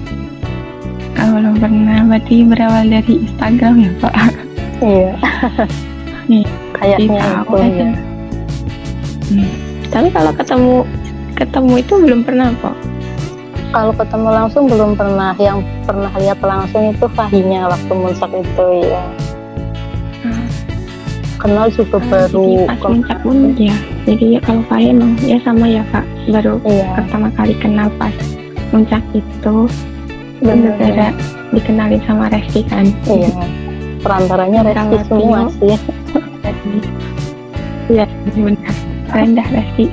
Oh, 1.23 1.39
belum 1.39 1.55
pernah, 1.55 2.03
berarti 2.03 2.43
berawal 2.43 2.83
dari 2.83 3.23
Instagram 3.23 3.75
ya 3.79 3.91
Pak? 4.03 4.15
iya 4.83 5.13
Iya, 6.27 6.49
kayaknya 6.75 7.21
tahu 7.23 7.55
itu 7.55 7.57
aja. 7.59 7.79
ya 7.79 7.91
Hmm. 9.23 9.49
Tapi 9.89 10.09
kalau 10.11 10.33
ketemu 10.35 10.75
ketemu 11.33 11.73
itu 11.79 11.95
belum 11.97 12.21
pernah 12.23 12.49
Pak? 12.59 12.77
kalau 13.71 13.93
ketemu 13.95 14.29
langsung 14.29 14.69
belum 14.69 14.93
pernah 14.93 15.33
yang 15.39 15.65
pernah 15.83 16.13
lihat 16.13 16.37
langsung 16.43 16.93
itu 16.93 17.07
Fahinya 17.09 17.71
waktu 17.71 17.93
muncak 17.95 18.29
itu 18.35 18.65
ya. 18.85 19.01
Kenal 21.43 21.67
juga 21.75 21.99
baru 22.07 22.71
pas 22.71 22.79
puncak 22.79 23.19
pun 23.27 23.37
ya. 23.59 23.75
Jadi 24.07 24.39
ya 24.39 24.41
kalau 24.47 24.63
saya 24.71 24.87
emang 24.95 25.19
ya 25.19 25.39
sama 25.43 25.67
ya 25.67 25.83
Kak, 25.91 26.07
baru 26.31 26.63
iya 26.63 26.87
pertama 26.95 27.29
kali 27.35 27.55
kenal 27.59 27.91
pas 27.99 28.15
puncak 28.71 29.03
itu 29.13 29.57
gara-gara 30.43 31.09
dikenalin 31.51 32.03
sama 32.07 32.31
Reski 32.31 32.63
kan. 32.67 32.87
iya 33.11 33.31
perantaranya 34.03 34.61
Reski 34.67 34.79
Kalau 34.79 35.07
semua 35.07 35.41
sih 35.59 35.77
Jadi 36.43 36.79
ya 37.91 38.07
benar. 38.35 38.75
Keren 39.11 39.31
dah 39.37 39.49
Reski. 39.51 39.87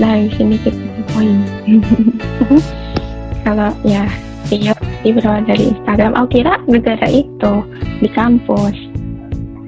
Nah 0.00 0.16
di 0.16 0.28
sini 0.36 0.56
kita 0.64 0.80
poin. 1.12 1.36
kalau 3.44 3.70
ya 3.84 4.08
Tio 4.48 4.72
Resti 4.74 5.08
berawal 5.12 5.44
dari 5.44 5.64
Instagram. 5.72 6.12
Oh 6.16 6.26
kira 6.28 6.56
gara 6.60 7.08
itu 7.08 7.52
di 8.00 8.08
kampus. 8.12 8.76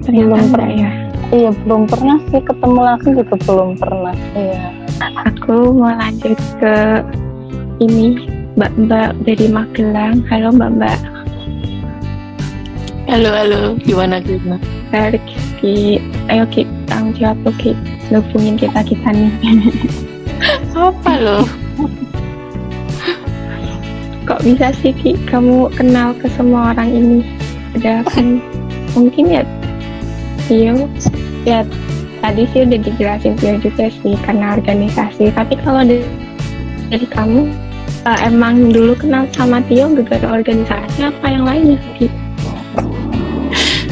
Ternyata 0.02 0.34
Belum 0.34 0.50
pernah. 0.50 0.72
ya. 0.74 0.90
Iya 1.32 1.48
belum 1.64 1.88
pernah 1.88 2.20
sih 2.28 2.44
ketemu 2.44 2.80
langsung 2.84 3.16
juga 3.16 3.36
belum 3.48 3.80
pernah. 3.80 4.12
Iya. 4.36 4.68
Aku 5.32 5.72
mau 5.72 5.88
lanjut 5.96 6.36
ke 6.60 6.76
ini 7.80 8.28
Mbak-mbak 8.52 9.16
dari 9.24 9.48
Magelang. 9.48 10.20
Halo 10.28 10.52
Mbak-mbak. 10.52 11.00
Halo, 13.08 13.32
halo. 13.32 13.60
Gimana 13.80 14.20
gimana? 14.20 14.60
Rizky. 14.92 16.04
Ayo 16.28 16.44
Ki, 16.52 16.68
tanggung 16.84 17.16
jawab 17.16 17.40
tuh 17.48 17.56
Ki. 17.56 17.72
Hubungin 18.12 18.60
kita-kita 18.60 19.16
nih. 19.16 19.32
Apa 20.76 21.12
loh? 21.16 21.48
Kok 24.28 24.44
bisa 24.44 24.68
sih 24.84 24.92
Ki 24.92 25.16
kamu 25.32 25.72
kenal 25.72 26.12
ke 26.12 26.28
semua 26.36 26.76
orang 26.76 26.92
ini? 26.92 27.24
Ada 27.72 28.04
kan 28.04 28.36
mungkin 28.92 29.32
ya 29.32 29.42
Tio 30.44 30.84
ya 31.42 31.66
tadi 32.22 32.46
sih 32.54 32.62
udah 32.62 32.78
dijelasin 32.78 33.34
Tio 33.38 33.58
juga 33.58 33.90
sih 33.90 34.14
karena 34.22 34.54
organisasi 34.54 35.34
tapi 35.34 35.54
kalau 35.62 35.82
dari, 35.82 37.06
kamu 37.10 37.50
eh, 38.06 38.18
emang 38.26 38.70
dulu 38.70 38.94
kenal 38.94 39.26
sama 39.34 39.58
Tio 39.66 39.90
gara-gara 39.90 40.38
organisasi 40.38 40.98
apa 41.02 41.26
yang 41.26 41.44
lainnya 41.44 41.78
Ki? 41.98 42.06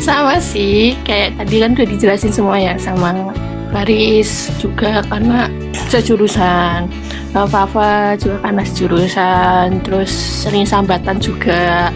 Sama 0.01 0.41
sih, 0.41 0.97
kayak 1.05 1.37
tadi 1.37 1.61
kan 1.61 1.77
udah 1.77 1.85
dijelasin 1.85 2.33
semua 2.33 2.57
ya 2.57 2.73
sama 2.81 3.37
Faris 3.69 4.49
juga 4.57 5.05
karena 5.07 5.53
sejurusan. 5.93 6.89
Kalau 7.31 7.47
Fafa 7.47 8.19
juga 8.19 8.43
karena 8.43 8.63
sejurusan, 8.67 9.67
terus 9.87 10.11
sering 10.11 10.67
sambatan 10.67 11.21
juga. 11.23 11.95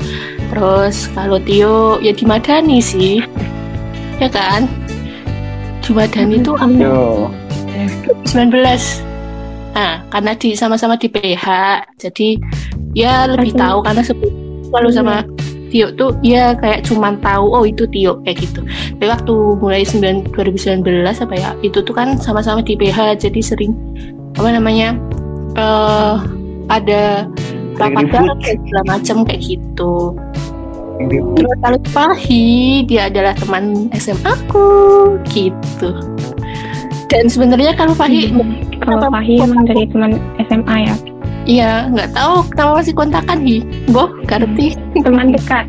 Terus 0.52 1.10
kalau 1.16 1.40
Tio 1.42 1.98
ya 2.04 2.12
di 2.12 2.22
Madani 2.28 2.78
sih, 2.78 3.18
ya 4.20 4.28
kan? 4.30 4.68
Di 5.84 5.92
Madani 5.92 6.40
tuh 6.40 6.56
Yo, 6.80 7.28
19 8.24 9.04
Nah, 9.74 10.06
karena 10.06 10.32
di 10.38 10.54
sama-sama 10.54 10.94
di 10.94 11.10
PH, 11.10 11.46
jadi 11.98 12.38
ya 12.94 13.26
lebih 13.26 13.58
tahu 13.58 13.82
karena 13.82 14.06
sebelum 14.06 14.70
lalu 14.70 14.90
sama 14.94 15.26
Tio 15.74 15.90
tuh 15.98 16.14
ya 16.22 16.54
kayak 16.54 16.86
cuman 16.86 17.18
tahu 17.18 17.50
oh 17.50 17.66
itu 17.66 17.82
Tio 17.90 18.22
kayak 18.22 18.38
gitu. 18.38 18.62
Tapi 18.94 19.10
waktu 19.10 19.34
mulai 19.58 19.82
9, 19.82 20.30
2019 20.30 20.86
apa 21.02 21.34
ya 21.34 21.50
itu 21.66 21.82
tuh 21.82 21.90
kan 21.90 22.14
sama-sama 22.22 22.62
di 22.62 22.78
PH 22.78 23.18
jadi 23.18 23.40
sering 23.42 23.74
apa 24.38 24.54
namanya 24.54 24.94
eh 25.58 26.14
ada 26.70 27.26
rapat 27.74 28.06
segala 28.46 28.82
macam 28.86 29.26
kayak 29.26 29.42
gitu. 29.42 30.14
Terus 30.94 31.54
kalau 31.60 31.78
Fahi 31.90 32.46
dia 32.86 33.10
adalah 33.10 33.34
teman 33.34 33.90
SMA 33.98 34.30
aku 34.30 34.66
gitu. 35.26 35.90
Dan 37.10 37.26
sebenarnya 37.28 37.74
kalau 37.74 37.94
Fahi 37.94 38.30
Kalau 38.82 38.98
Kenapa 38.98 39.06
Fahi 39.20 39.34
emang 39.42 39.62
dari 39.66 39.84
teman 39.90 40.12
SMA 40.46 40.76
ya? 40.86 40.94
Iya, 41.44 41.72
nggak 41.92 42.16
tahu 42.16 42.34
kenapa 42.56 42.80
masih 42.80 42.94
kontakan 42.96 43.38
hi. 43.44 43.60
Boh, 43.92 44.08
ngerti? 44.24 44.80
Teman 44.96 45.28
dekat. 45.28 45.68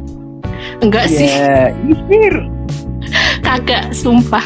Enggak 0.79 1.11
sih, 1.11 1.27
Ya, 1.27 1.67
ihir. 1.83 2.35
kagak, 3.43 3.91
sumpah. 3.91 4.43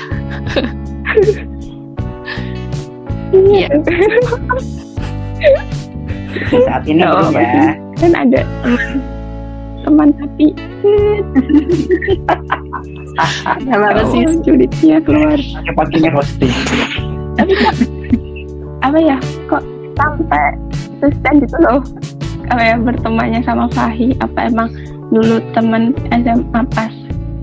Iya. 3.30 3.70
Saat 6.50 6.84
ini 6.90 7.06
Oh, 7.06 7.30
ya. 7.30 7.78
Kan 8.02 8.12
ada 8.18 8.42
teman 9.90 10.14
tapi 10.14 10.54
Kenapa 13.60 14.02
sih? 14.08 14.24
oh, 14.24 14.38
julidnya 14.42 14.98
keluar. 15.02 15.36
Pakai 15.36 15.74
pastinya 15.76 16.10
roasting. 16.14 16.54
tapi 17.36 17.52
kok 17.56 17.76
apa 18.80 18.98
ya 19.00 19.18
kok 19.48 19.64
sampai 19.96 20.46
sustain 21.00 21.40
gitu 21.40 21.56
loh 21.60 21.80
apa 22.48 22.62
ya 22.62 22.76
bertemannya 22.76 23.40
sama 23.44 23.72
Fahi 23.72 24.12
apa 24.20 24.52
emang 24.52 24.68
dulu 25.08 25.40
teman 25.54 25.96
SMA 26.12 26.62
pas 26.70 26.92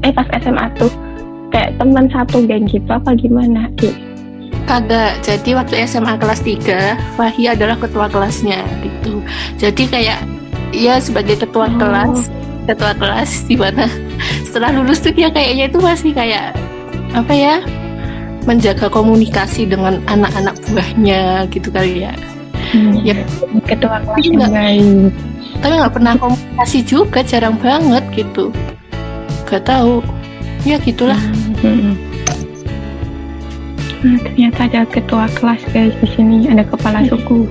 eh 0.00 0.12
pas 0.12 0.28
SMA 0.36 0.68
tuh 0.76 0.92
kayak 1.48 1.76
teman 1.76 2.08
satu 2.08 2.44
geng 2.44 2.68
gitu 2.68 2.88
apa 2.88 3.16
gimana 3.16 3.72
Ki? 3.76 3.88
Kagak. 4.66 5.22
Jadi 5.22 5.54
waktu 5.54 5.78
SMA 5.86 6.18
kelas 6.18 6.42
3, 6.42 6.98
Fahi 7.14 7.46
adalah 7.46 7.78
ketua 7.78 8.10
kelasnya 8.10 8.60
gitu. 8.82 9.22
Jadi 9.56 9.86
kayak 9.86 10.18
ya 10.74 10.98
sebagai 10.98 11.38
ketua 11.38 11.70
Oh. 11.70 11.78
kelas, 11.78 12.26
ketua 12.66 12.92
kelas 12.98 13.46
di 13.46 13.54
mana 13.54 13.86
setelah 14.46 14.74
lulus 14.74 15.00
tuh 15.00 15.14
dia 15.14 15.30
kayaknya 15.30 15.70
itu 15.70 15.78
masih 15.78 16.10
kayak 16.12 16.52
apa 17.14 17.32
ya? 17.32 17.56
menjaga 18.46 18.86
komunikasi 18.86 19.66
dengan 19.66 19.98
anak-anak 20.06 20.54
buahnya 20.70 21.50
gitu 21.50 21.66
kali 21.74 22.06
ya. 22.06 22.14
Ya. 23.02 23.14
ketua 23.66 24.02
kelas 24.02 24.26
yang 24.26 24.50
baik 24.50 25.10
tapi 25.62 25.72
nggak 25.72 25.94
pernah 25.94 26.14
komunikasi 26.18 26.78
juga 26.84 27.22
jarang 27.22 27.56
banget 27.58 28.04
gitu 28.12 28.50
gak 29.46 29.64
tahu 29.64 30.02
ya 30.66 30.76
gitulah 30.82 31.18
Hmm. 31.64 31.96
Nah, 34.04 34.20
ternyata 34.22 34.68
ada 34.68 34.82
ketua 34.86 35.24
kelas 35.40 35.62
guys 35.72 35.96
di 36.04 36.08
sini 36.14 36.46
ada 36.52 36.62
kepala 36.62 37.00
suku 37.08 37.48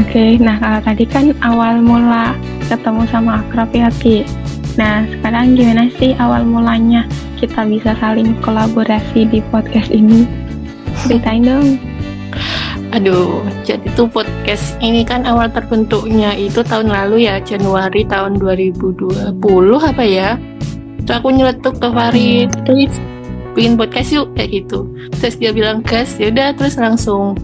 oke 0.00 0.24
nah 0.40 0.56
kalau 0.56 0.80
tadi 0.82 1.04
kan 1.04 1.36
awal 1.44 1.78
mula 1.84 2.32
ketemu 2.68 3.02
sama 3.08 3.42
akrab 3.42 3.72
ya 3.72 3.88
Ki. 3.98 4.22
Nah 4.76 5.02
sekarang 5.08 5.56
gimana 5.58 5.90
sih 5.96 6.14
awal 6.20 6.44
mulanya 6.44 7.08
kita 7.40 7.66
bisa 7.66 7.96
saling 7.98 8.36
kolaborasi 8.44 9.26
di 9.26 9.40
podcast 9.50 9.90
ini? 9.90 10.28
Ceritain 11.02 11.42
dong. 11.42 11.80
Aduh 12.96 13.44
jadi 13.64 13.84
tuh 13.96 14.08
podcast 14.08 14.76
ini 14.84 15.02
kan 15.02 15.24
awal 15.24 15.48
terbentuknya 15.48 16.36
itu 16.36 16.60
tahun 16.64 16.88
lalu 16.92 17.28
ya 17.28 17.40
Januari 17.40 18.04
tahun 18.06 18.38
2020 18.38 19.40
apa 19.80 20.04
ya? 20.04 20.36
Terus 21.04 21.24
aku 21.24 21.28
nyeletuk 21.32 21.80
ke 21.80 21.88
Farid. 21.88 22.52
Please 22.68 23.00
bikin 23.58 23.74
podcast 23.74 24.14
yuk 24.14 24.30
kayak 24.38 24.62
gitu. 24.62 24.86
Terus 25.18 25.34
dia 25.42 25.50
bilang 25.50 25.82
gas 25.82 26.14
ya 26.22 26.30
udah 26.30 26.54
terus 26.54 26.78
langsung 26.78 27.34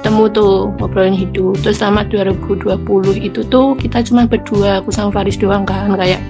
temu 0.00 0.24
tuh 0.32 0.72
ngobrolin 0.80 1.12
hidup. 1.12 1.60
Terus 1.60 1.84
selama 1.84 2.08
2020 2.08 2.80
itu 3.20 3.44
tuh 3.52 3.76
kita 3.76 4.00
cuma 4.00 4.24
berdua 4.24 4.80
aku 4.80 4.88
sama 4.88 5.12
Faris 5.12 5.36
doang 5.36 5.68
kan 5.68 5.92
kayak 6.00 6.24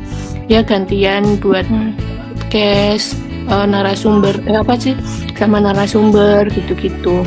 ya 0.51 0.59
gantian 0.59 1.39
buat 1.39 1.63
Hmm. 1.71 1.95
podcast 2.35 3.15
eh, 3.47 3.67
narasumber 3.71 4.35
eh, 4.51 4.59
apa 4.59 4.75
sih 4.75 4.99
sama 5.39 5.63
narasumber 5.63 6.51
gitu-gitu. 6.51 7.23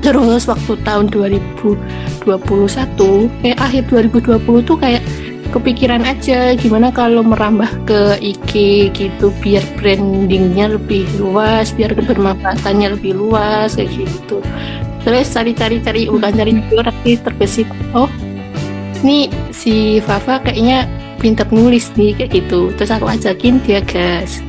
Terus 0.00 0.48
waktu 0.48 0.72
tahun 0.84 1.08
2021 1.12 3.28
eh 3.44 3.52
akhir 3.60 3.92
2020 3.92 4.40
tuh 4.64 4.76
kayak 4.80 5.04
kepikiran 5.52 6.06
aja 6.06 6.56
gimana 6.56 6.88
kalau 6.94 7.20
merambah 7.20 7.68
ke 7.84 8.16
IG 8.22 8.52
gitu 8.94 9.34
biar 9.42 9.64
brandingnya 9.76 10.78
lebih 10.78 11.04
luas 11.20 11.74
biar 11.74 11.92
kebermanfaatannya 11.92 12.96
lebih 12.96 13.18
luas 13.18 13.76
kayak 13.76 13.92
gitu. 13.92 14.40
Terus 15.04 15.28
cari-cari 15.36 15.84
cari 15.84 16.02
bukan 16.08 16.32
cari 16.32 16.52
cari 16.56 16.80
tapi 16.80 17.10
terbesit. 17.20 17.68
Oh 17.92 18.08
ini 19.04 19.28
si 19.52 20.00
Fafa 20.00 20.40
kayaknya 20.40 20.88
pinter 21.20 21.44
nulis 21.52 21.92
nih 21.98 22.16
kayak 22.16 22.30
gitu. 22.44 22.72
Terus 22.78 22.90
aku 22.94 23.06
ajakin 23.10 23.60
dia 23.64 23.84
gas 23.84 24.40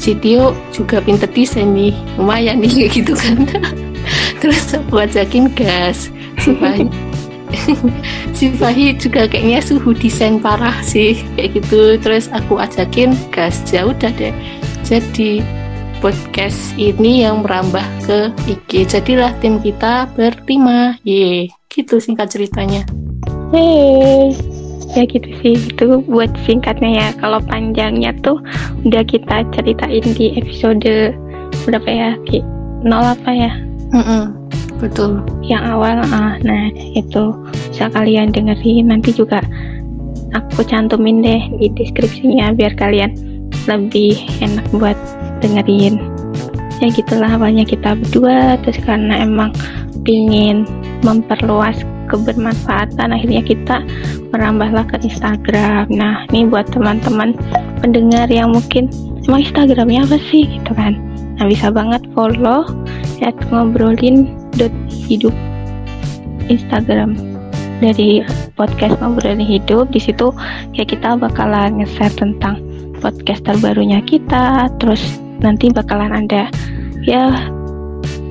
si 0.00 0.16
Tio 0.16 0.56
juga 0.74 0.98
pinter 0.98 1.30
desain 1.30 1.70
nih. 1.70 1.94
Lumayan 2.18 2.58
nih 2.58 2.72
kayak 2.88 2.92
gitu 2.98 3.12
kan. 3.14 3.38
Terus 4.40 4.74
aku 4.74 5.04
ajakin 5.04 5.52
gas 5.52 6.10
Fahi 6.40 7.09
si 8.36 8.50
Fahi 8.54 8.94
juga 8.96 9.26
kayaknya 9.26 9.60
suhu 9.62 9.94
desain 9.96 10.38
parah 10.38 10.76
sih 10.82 11.18
kayak 11.36 11.60
gitu 11.60 11.98
terus 12.00 12.30
aku 12.30 12.58
ajakin 12.58 13.14
gas 13.34 13.62
ya 13.70 13.86
udah 13.86 14.10
deh 14.14 14.34
jadi 14.86 15.44
podcast 16.00 16.72
ini 16.80 17.28
yang 17.28 17.44
merambah 17.44 17.84
ke 18.08 18.32
IG 18.48 18.88
jadilah 18.88 19.30
tim 19.42 19.60
kita 19.60 20.08
berlima 20.16 20.96
ye 21.04 21.52
gitu 21.68 22.00
singkat 22.00 22.32
ceritanya 22.32 22.82
Hey, 23.50 24.30
ya 24.94 25.02
gitu 25.10 25.26
sih 25.42 25.58
itu 25.58 26.06
buat 26.06 26.30
singkatnya 26.46 26.90
ya. 27.02 27.08
Kalau 27.18 27.42
panjangnya 27.42 28.14
tuh 28.22 28.38
udah 28.86 29.02
kita 29.02 29.42
ceritain 29.50 30.06
di 30.14 30.38
episode 30.38 31.18
berapa 31.66 31.90
ya? 31.90 32.10
Ki? 32.30 32.46
Nol 32.86 33.18
apa 33.18 33.30
ya? 33.34 33.50
Mm-mm, 33.90 34.30
betul 34.80 35.22
Yang 35.44 35.64
awal. 35.76 35.96
Ah, 36.10 36.34
nah 36.42 36.72
itu 36.74 37.36
bisa 37.70 37.92
kalian 37.92 38.32
dengerin. 38.32 38.90
Nanti 38.90 39.12
juga 39.14 39.44
aku 40.34 40.64
cantumin 40.66 41.22
deh 41.22 41.42
di 41.60 41.68
deskripsinya 41.76 42.56
biar 42.56 42.74
kalian 42.74 43.12
lebih 43.68 44.16
enak 44.40 44.66
buat 44.74 44.96
dengerin. 45.44 46.00
Ya 46.80 46.88
gitulah 46.88 47.36
awalnya 47.36 47.68
kita 47.68 47.92
berdua 47.92 48.56
terus 48.64 48.80
karena 48.80 49.20
emang 49.20 49.52
pingin 50.08 50.64
memperluas 51.04 51.84
kebermanfaatan 52.08 53.14
akhirnya 53.14 53.44
kita 53.44 53.84
merambahlah 54.34 54.82
ke 54.88 54.96
Instagram. 55.06 55.86
Nah, 55.94 56.26
ini 56.32 56.50
buat 56.50 56.66
teman-teman 56.74 57.36
pendengar 57.84 58.26
yang 58.26 58.50
mungkin 58.50 58.90
emang 59.28 59.46
Instagramnya 59.46 60.08
apa 60.08 60.18
sih 60.32 60.48
gitu 60.48 60.72
kan. 60.74 60.98
Nah, 61.40 61.48
bisa 61.48 61.72
banget 61.72 62.04
follow 62.12 62.68
at 63.24 63.32
ngobrolin 63.48 64.28
hidup 65.08 65.32
Instagram. 66.52 67.16
Dari 67.80 68.20
podcast 68.60 69.00
ngobrolin 69.00 69.40
hidup 69.40 69.88
di 69.88 70.04
situ 70.04 70.36
kayak 70.76 70.92
kita 70.92 71.16
bakalan 71.16 71.80
nge-share 71.80 72.12
tentang 72.12 72.60
podcast 73.00 73.40
terbarunya 73.48 74.04
kita. 74.04 74.68
Terus 74.76 75.00
nanti 75.40 75.72
bakalan 75.72 76.12
ada 76.12 76.52
ya 77.08 77.48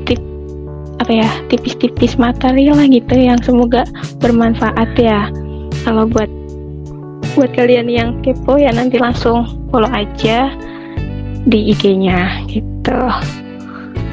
tip 0.05 0.21
apa 1.01 1.09
ya 1.09 1.29
tipis-tipis 1.49 2.13
material 2.21 2.77
lah 2.77 2.85
gitu 2.85 3.17
yang 3.17 3.41
semoga 3.41 3.89
bermanfaat 4.21 4.93
ya. 5.01 5.33
Kalau 5.81 6.05
buat 6.05 6.29
buat 7.33 7.49
kalian 7.57 7.89
yang 7.89 8.21
kepo 8.21 8.61
ya 8.61 8.69
nanti 8.69 9.01
langsung 9.01 9.65
follow 9.73 9.89
aja 9.89 10.53
di 11.47 11.71
IG-nya 11.71 12.43
gitu. 12.51 12.99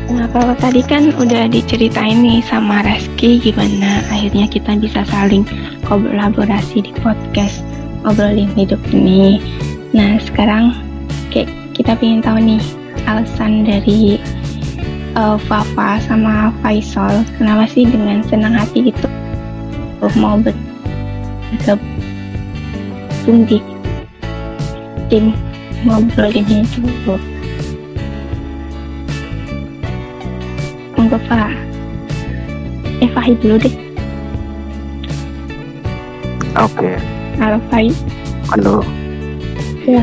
Nah 0.07 0.31
kalau 0.31 0.55
tadi 0.55 0.87
kan 0.87 1.11
udah 1.19 1.51
diceritain 1.51 2.23
nih 2.23 2.39
sama 2.47 2.87
Reski 2.87 3.43
gimana 3.43 4.07
akhirnya 4.07 4.47
kita 4.47 4.79
bisa 4.79 5.03
saling 5.11 5.43
kolaborasi 5.83 6.87
di 6.87 6.93
podcast 7.03 7.67
ngobrolin 8.07 8.51
hidup 8.55 8.79
ini. 8.95 9.43
Nah 9.91 10.23
sekarang 10.23 10.79
kayak 11.35 11.51
kita 11.75 11.99
pengen 11.99 12.23
tahu 12.23 12.39
nih 12.39 12.63
alasan 13.11 13.67
dari 13.67 14.23
uh, 15.19 15.35
Fafa 15.51 15.99
sama 16.07 16.55
Faisal 16.63 17.25
kenapa 17.41 17.67
sih 17.67 17.89
dengan 17.89 18.23
senang 18.23 18.55
hati 18.55 18.93
gitu 18.93 19.09
mau 20.21 20.39
bergabung 20.39 21.83
di 23.49 23.59
tim 25.11 25.35
ngobrolin 25.85 26.47
hidup. 26.49 27.21
monggo 30.97 31.23
Pak 31.31 31.55
eh 32.99 33.11
Fahid 33.15 33.37
dulu 33.39 33.57
deh. 33.63 33.77
Oke. 36.57 36.73
Okay. 36.83 36.97
halo 37.39 37.59
Fahid. 37.71 37.95
Halo. 38.51 38.83
Ya. 39.87 40.03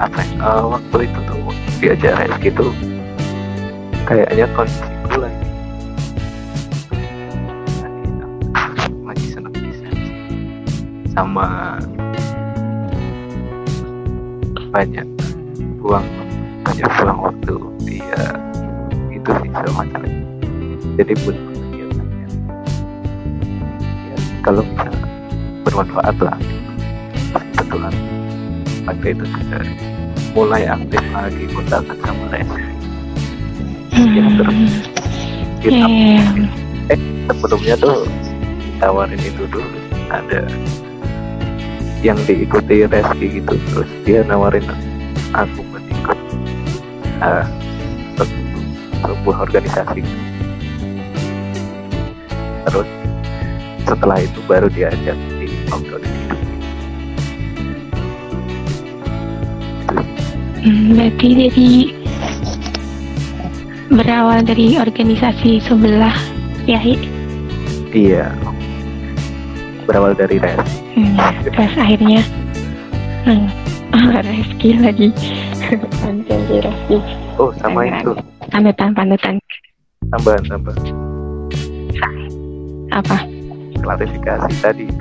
Apa 0.00 0.26
uh, 0.42 0.74
waktu 0.74 1.06
itu 1.06 1.18
tuh 1.28 1.54
diajak 1.78 2.18
Reski 2.18 2.50
tuh 2.50 2.74
kayaknya 4.10 4.50
kondisi 4.58 4.82
bulan 5.06 5.32
sama 11.14 11.78
banyak 14.74 15.06
buang 15.78 16.06
banyak 16.66 16.88
pulang 16.98 17.18
waktu. 17.22 17.54
Dia 17.86 18.22
itu 19.14 19.30
sih 19.40 19.50
semacam 19.54 20.00
jadi 20.98 21.12
buat 21.22 21.38
kegiatannya. 21.38 22.28
Ya 24.10 24.16
kalau 24.42 24.62
bisa 24.66 24.90
bermanfaat 25.62 26.16
lah. 26.18 26.38
Kebetulan 27.34 27.94
waktu 28.84 29.06
itu 29.16 29.24
sudah 29.24 29.64
mulai 30.34 30.66
aktif 30.66 31.02
lagi 31.14 31.44
kontak 31.54 31.86
sama 32.02 32.26
Reza 32.34 32.58
ya 33.94 34.26
terus 34.34 34.58
kita 35.62 35.86
yeah. 35.86 36.92
eh 36.92 37.00
sebelumnya 37.30 37.74
tuh 37.78 38.02
tawarin 38.82 39.22
itu 39.22 39.46
dulu 39.46 39.70
ada 40.10 40.42
yang 42.04 42.20
diikuti 42.28 42.84
Reski 42.84 43.40
gitu. 43.40 43.56
Terus 43.72 43.90
dia 44.04 44.20
nawarin 44.28 44.68
aku 45.32 45.64
uh, 47.24 47.48
sebuah 49.00 49.48
organisasi. 49.48 50.04
Terus 52.68 52.88
setelah 53.84 54.18
itu 54.20 54.40
baru 54.48 54.68
diajak 54.72 55.16
di 55.40 55.48
ngobrolin 55.68 56.08
hidup 56.08 56.40
hmm, 60.64 60.96
berarti 60.96 61.28
dari 61.36 61.70
berawal 63.92 64.40
dari 64.40 64.66
organisasi 64.80 65.60
sebelah 65.60 66.16
ya 66.64 66.80
iya. 67.92 68.32
Berawal 69.84 70.16
dari 70.16 70.40
res 70.40 70.83
hmm, 70.94 71.18
terus 71.50 71.74
akhirnya 71.76 72.22
hmm, 73.26 73.46
Reski 73.94 74.78
lagi 74.78 75.08
Anjir 76.02 76.62
Reski 76.62 76.98
oh 77.38 77.50
sama 77.58 77.86
itu. 77.86 78.12
Panutan 78.50 78.90
panutan. 78.94 79.34
Tambahan 80.12 80.42
tambahan 80.46 80.82
apa? 82.94 83.18
Klarifikasi 83.82 84.54
tadi. 84.62 84.86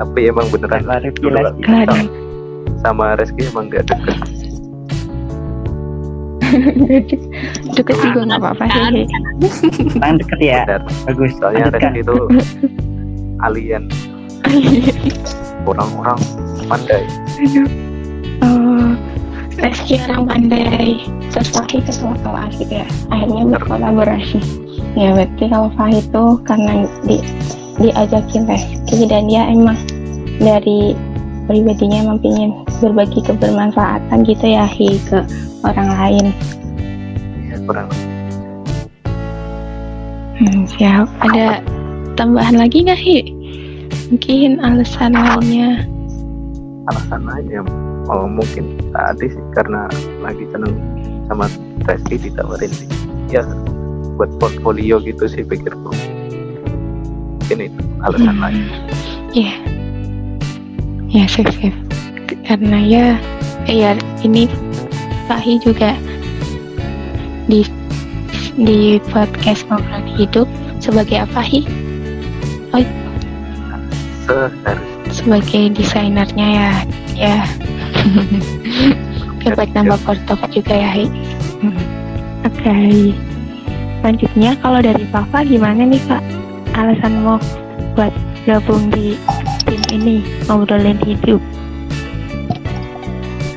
Tapi 0.00 0.20
emang 0.30 0.46
beneran 0.50 0.82
klarifikasi 0.86 2.06
sama 2.82 3.14
Reski 3.18 3.42
emang 3.50 3.70
gak 3.70 3.86
deket. 3.90 4.18
Deket 7.72 7.96
juga 7.96 8.20
nggak 8.28 8.40
apa-apa 8.44 8.64
sih. 8.68 9.08
Tangan 9.96 10.20
deket 10.20 10.38
ya. 10.42 10.68
Benar. 10.68 10.82
bagus. 11.08 11.32
Soalnya. 11.40 11.72
Reski 11.72 12.00
itu 12.04 12.16
alien. 13.44 13.90
Orang-orang 15.68 16.18
pandai. 16.66 17.06
Oh 18.42 18.90
Reski 19.62 20.00
orang 20.10 20.26
pandai 20.26 20.98
terus 21.30 21.54
Fahid 21.54 21.86
ketua 21.86 22.18
kelas 22.24 22.52
gitu 22.58 22.74
ya. 22.82 22.86
Akhirnya 23.14 23.60
berkolaborasi. 23.60 24.40
Ya 24.98 25.14
berarti 25.14 25.44
kalau 25.46 25.70
Fahid 25.78 26.04
tuh 26.10 26.40
karena 26.42 26.88
di 27.06 27.22
diajakin 27.78 28.48
Reski 28.48 29.06
dan 29.06 29.30
dia 29.30 29.46
emang 29.46 29.78
dari 30.42 30.98
pribadinya 31.46 32.10
emang 32.10 32.18
pengen 32.18 32.50
berbagi 32.82 33.22
kebermanfaatan 33.22 34.26
gitu 34.26 34.46
ya 34.50 34.66
Hi 34.66 34.98
ke 35.06 35.22
orang 35.62 35.88
lain. 35.94 36.26
Ya 37.46 37.56
kurang 37.62 37.88
hmm, 40.42 40.66
siap. 40.66 41.06
Ada 41.22 41.62
tambahan 42.14 42.56
lagi 42.60 42.84
nggak 42.84 43.00
Hi 43.00 43.18
mungkin 44.12 44.60
alasan 44.60 45.12
lainnya 45.16 45.84
alasan 46.92 47.22
lainnya 47.24 47.60
oh 48.10 48.28
mungkin 48.28 48.76
tadi 48.92 49.32
sih 49.32 49.44
karena 49.56 49.88
lagi 50.20 50.44
seneng 50.52 50.74
sama 51.30 51.46
Reski 51.88 52.20
ditawarin 52.20 52.68
sih 52.72 52.88
ya 53.32 53.44
buat 54.20 54.28
portfolio 54.36 55.00
gitu 55.00 55.24
sih 55.24 55.42
pikirku 55.46 55.92
mungkin 57.40 57.58
itu 57.72 57.80
alasan 58.04 58.36
Hmm. 58.36 58.44
lain 58.44 58.64
Iya. 59.32 59.56
Ya, 61.08 61.24
sip, 61.24 61.48
sip. 61.56 61.72
Karena 62.44 62.76
ya, 62.84 63.16
eh, 63.64 63.80
ya 63.80 63.96
ini 64.20 64.44
Fahi 65.24 65.56
juga 65.64 65.96
di 67.48 67.64
di 68.60 69.00
podcast 69.08 69.64
ngobrol 69.72 70.04
hidup 70.20 70.44
sebagai 70.84 71.24
apa 71.24 71.40
Hi? 71.40 71.64
Oh, 72.72 72.84
seharusnya 74.24 74.92
sebagai 75.12 75.62
desainernya 75.76 76.46
ya. 76.48 76.72
Ya. 77.12 77.38
Oke, 79.36 79.52
buat 79.52 79.70
nambah 79.76 80.00
portofolio 80.02 80.56
juga 80.56 80.74
ya, 80.74 80.90
Hi. 80.96 81.06
Hmm. 81.60 81.84
Oke. 82.48 82.76
Selanjutnya 84.02 84.50
kalau 84.58 84.80
dari 84.82 85.04
Fafa 85.12 85.46
gimana 85.46 85.86
nih, 85.86 86.02
Kak? 86.08 86.24
Alasanmu 86.74 87.36
buat 87.94 88.10
gabung 88.48 88.90
di 88.90 89.14
tim 89.68 89.82
ini 89.92 90.24
ngobrolin 90.48 90.98
hidup? 91.04 91.38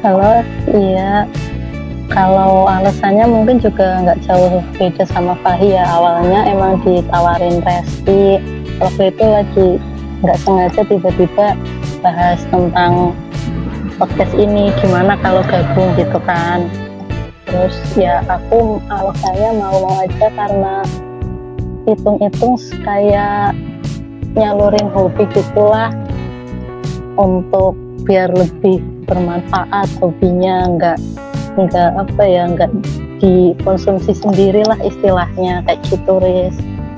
Kalau 0.05 0.45
iya, 0.69 1.25
kalau 2.13 2.69
alasannya 2.69 3.25
mungkin 3.25 3.57
juga 3.57 4.05
nggak 4.05 4.21
jauh 4.29 4.61
beda 4.77 5.01
sama 5.09 5.33
Fahi 5.41 5.73
ya. 5.73 5.81
Awalnya 5.89 6.45
emang 6.45 6.77
ditawarin 6.85 7.57
Resti, 7.65 8.37
waktu 8.79 9.13
itu 9.13 9.25
lagi 9.25 9.69
nggak 10.23 10.39
sengaja 10.41 10.81
tiba-tiba 10.87 11.47
bahas 12.03 12.39
tentang 12.51 13.15
podcast 13.95 14.33
ini, 14.35 14.69
gimana 14.83 15.15
kalau 15.23 15.41
gabung 15.47 15.95
gitu 15.95 16.19
kan. 16.27 16.67
Terus 17.47 17.75
ya 17.95 18.19
aku 18.27 18.83
alasannya 18.91 19.49
mau-mau 19.55 20.03
aja 20.03 20.27
karena 20.33 20.83
hitung-hitung 21.87 22.59
kayak 22.83 23.55
nyalurin 24.35 24.89
hobi 24.91 25.23
gitulah 25.31 25.93
untuk 27.15 27.77
biar 28.03 28.27
lebih 28.35 28.83
bermanfaat 29.07 29.87
hobinya 30.03 30.67
nggak 30.75 30.99
nggak 31.55 31.91
apa 31.95 32.23
ya 32.27 32.43
nggak 32.51 32.71
dikonsumsi 33.23 34.11
sendiri 34.11 34.67
lah 34.67 34.77
istilahnya 34.83 35.63
kayak 35.63 35.79
gitu 35.87 36.19
Riz 36.19 36.55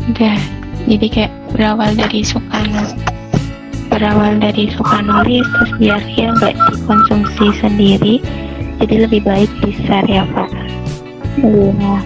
udah 0.09 0.39
jadi 0.89 1.07
kayak 1.13 1.33
berawal 1.57 1.91
dari 1.97 2.21
suka 2.21 2.61
nulis 2.69 2.93
berawal 3.89 4.37
dari 4.37 4.69
suka 4.69 5.01
nulis 5.01 5.41
terus 5.41 5.71
biar 5.81 6.01
ya 6.13 6.29
nggak 6.37 6.53
dikonsumsi 6.53 7.45
sendiri 7.57 8.21
jadi 8.77 9.09
lebih 9.09 9.25
baik 9.25 9.49
di 9.65 9.73
share 9.81 10.05
ya 10.05 10.21
Pak 10.37 10.53
iya. 11.41 11.97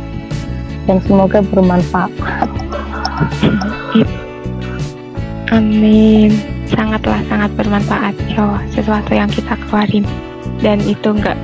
Dan 0.90 0.98
semoga 1.06 1.40
bermanfaat. 1.46 2.12
Amin. 5.52 6.32
Sangatlah 6.72 7.22
sangat 7.28 7.52
bermanfaat 7.60 8.16
ya 8.32 8.48
Allah, 8.48 8.64
sesuatu 8.72 9.12
yang 9.12 9.28
kita 9.28 9.60
keluarin. 9.68 10.08
Dan 10.64 10.80
itu 10.88 11.12
nggak 11.12 11.36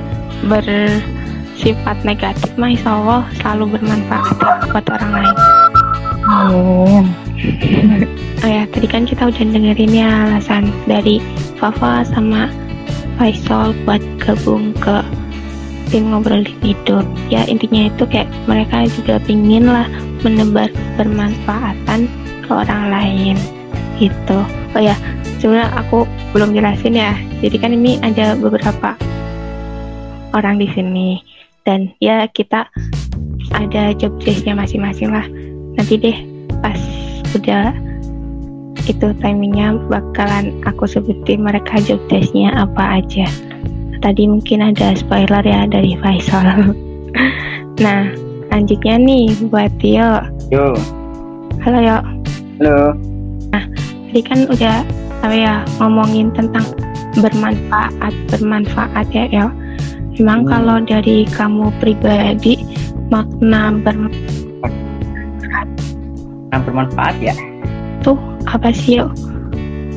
bersifat 0.48 1.96
negatif 2.02 2.50
mah 2.56 2.72
insya 2.72 2.96
Allah 2.96 3.22
selalu 3.38 3.78
bermanfaat 3.78 4.36
buat 4.72 4.86
orang 4.88 5.10
lain. 5.12 5.36
Amin 6.28 7.27
oh 8.42 8.50
ya 8.50 8.66
tadi 8.70 8.86
kan 8.90 9.06
kita 9.06 9.30
udah 9.30 9.44
dengerin 9.54 9.92
ya 9.94 10.10
alasan 10.30 10.70
dari 10.90 11.22
Fafa 11.58 12.02
sama 12.06 12.50
Faisal 13.18 13.74
buat 13.82 14.02
gabung 14.22 14.74
ke 14.78 15.02
tim 15.90 16.12
ngobrolin 16.12 16.46
hidup 16.62 17.06
ya 17.32 17.42
intinya 17.48 17.88
itu 17.88 18.04
kayak 18.06 18.28
mereka 18.46 18.86
juga 18.94 19.18
pingin 19.24 19.66
lah 19.66 19.88
menebar 20.22 20.70
bermanfaatan 21.00 22.06
ke 22.44 22.50
orang 22.50 22.82
lain 22.88 23.36
gitu. 23.98 24.38
Oh 24.72 24.82
ya 24.82 24.94
sebenarnya 25.42 25.74
aku 25.74 26.06
belum 26.32 26.54
jelasin 26.54 26.96
ya. 26.96 27.12
Jadi 27.42 27.56
kan 27.58 27.74
ini 27.74 27.98
ada 28.00 28.38
beberapa 28.38 28.94
orang 30.32 30.56
di 30.56 30.70
sini. 30.72 31.20
Dan 31.66 31.92
ya 32.00 32.24
kita 32.32 32.64
ada 33.52 33.92
job 33.92 34.16
desknya 34.22 34.56
masing-masing 34.56 35.12
lah. 35.12 35.26
Nanti 35.76 36.00
deh 36.00 36.18
pas 36.64 36.78
udah 37.38 37.70
itu 38.88 39.08
timingnya 39.20 39.76
bakalan 39.86 40.56
aku 40.64 40.88
sebutin 40.88 41.44
mereka 41.44 41.78
job 41.84 42.00
desknya 42.08 42.50
apa 42.56 43.02
aja. 43.02 43.28
Tadi 43.98 44.30
mungkin 44.30 44.62
ada 44.62 44.94
spoiler 44.94 45.42
ya 45.44 45.66
dari 45.68 45.94
Faisal. 46.02 46.74
Nah 47.78 48.10
lanjutnya 48.50 48.98
nih 48.98 49.38
buat 49.54 49.70
Tio. 49.78 50.18
Yo, 50.50 50.74
halo 51.62 51.78
yo. 51.78 51.98
Halo. 52.58 52.90
tadi 54.10 54.18
kan 54.18 54.50
udah 54.50 54.82
apa 55.22 55.30
ya 55.30 55.54
ngomongin 55.78 56.34
tentang 56.34 56.66
bermanfaat 57.22 58.10
bermanfaat 58.34 59.06
ya 59.14 59.30
yo. 59.30 59.46
Emang 60.18 60.42
Hmm. 60.42 60.50
kalau 60.50 60.76
dari 60.82 61.22
kamu 61.30 61.70
pribadi 61.78 62.66
makna 63.14 63.78
ber 63.78 63.94
Yang 63.94 64.27
bermanfaat 66.68 67.16
ya. 67.24 67.34
tuh 68.04 68.14
apa 68.46 68.70
sih 68.70 69.02
yo 69.02 69.10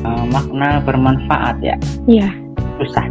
Eh, 0.02 0.24
makna 0.34 0.82
bermanfaat 0.82 1.62
ya. 1.62 1.78
Iya. 2.10 2.28
Susah. 2.82 3.06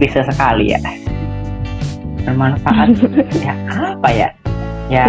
Bisa 0.00 0.24
sekali 0.24 0.72
ya. 0.72 0.80
Bermanfaat 2.24 2.96
ya 3.44 3.52
apa 3.68 4.08
ya? 4.08 4.28
Ya 4.88 5.08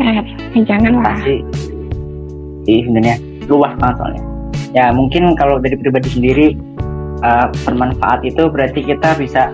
eh, 0.00 0.20
jangan 0.64 1.00
lah 1.04 1.16
pasti 1.16 1.40
sih 2.64 2.80
sebenarnya 2.84 3.16
luas 3.48 3.72
banget 3.80 3.96
soalnya. 4.00 4.22
Ya 4.76 4.86
mungkin 4.92 5.32
kalau 5.40 5.56
dari 5.56 5.76
pribadi 5.80 6.08
sendiri 6.12 6.46
eh, 7.24 7.46
bermanfaat 7.64 8.28
itu 8.28 8.44
berarti 8.52 8.84
kita 8.84 9.16
bisa 9.16 9.48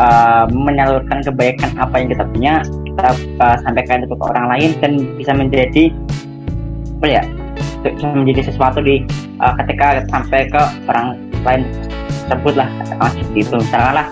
eh, 0.00 0.44
menyalurkan 0.48 1.20
kebaikan 1.20 1.76
apa 1.76 2.00
yang 2.00 2.08
kita 2.16 2.24
punya 2.32 2.54
kita 3.00 3.10
eh, 3.16 3.56
sampaikan 3.64 4.04
itu 4.04 4.14
ke 4.14 4.24
orang 4.28 4.46
lain 4.52 4.70
dan 4.84 4.92
bisa 5.16 5.32
menjadi 5.32 5.84
apa 7.00 7.06
ya 7.08 7.22
bisa 7.80 8.06
menjadi 8.12 8.40
sesuatu 8.52 8.78
di 8.84 9.04
eh, 9.40 9.52
ketika 9.64 10.04
sampai 10.12 10.40
ke 10.48 10.62
orang 10.88 11.16
lain 11.40 11.62
tersebut 12.28 12.54
lah 12.60 12.68
seperti 12.84 13.40
itu. 13.40 13.56
Misalkan 13.56 13.94
lah 13.96 14.06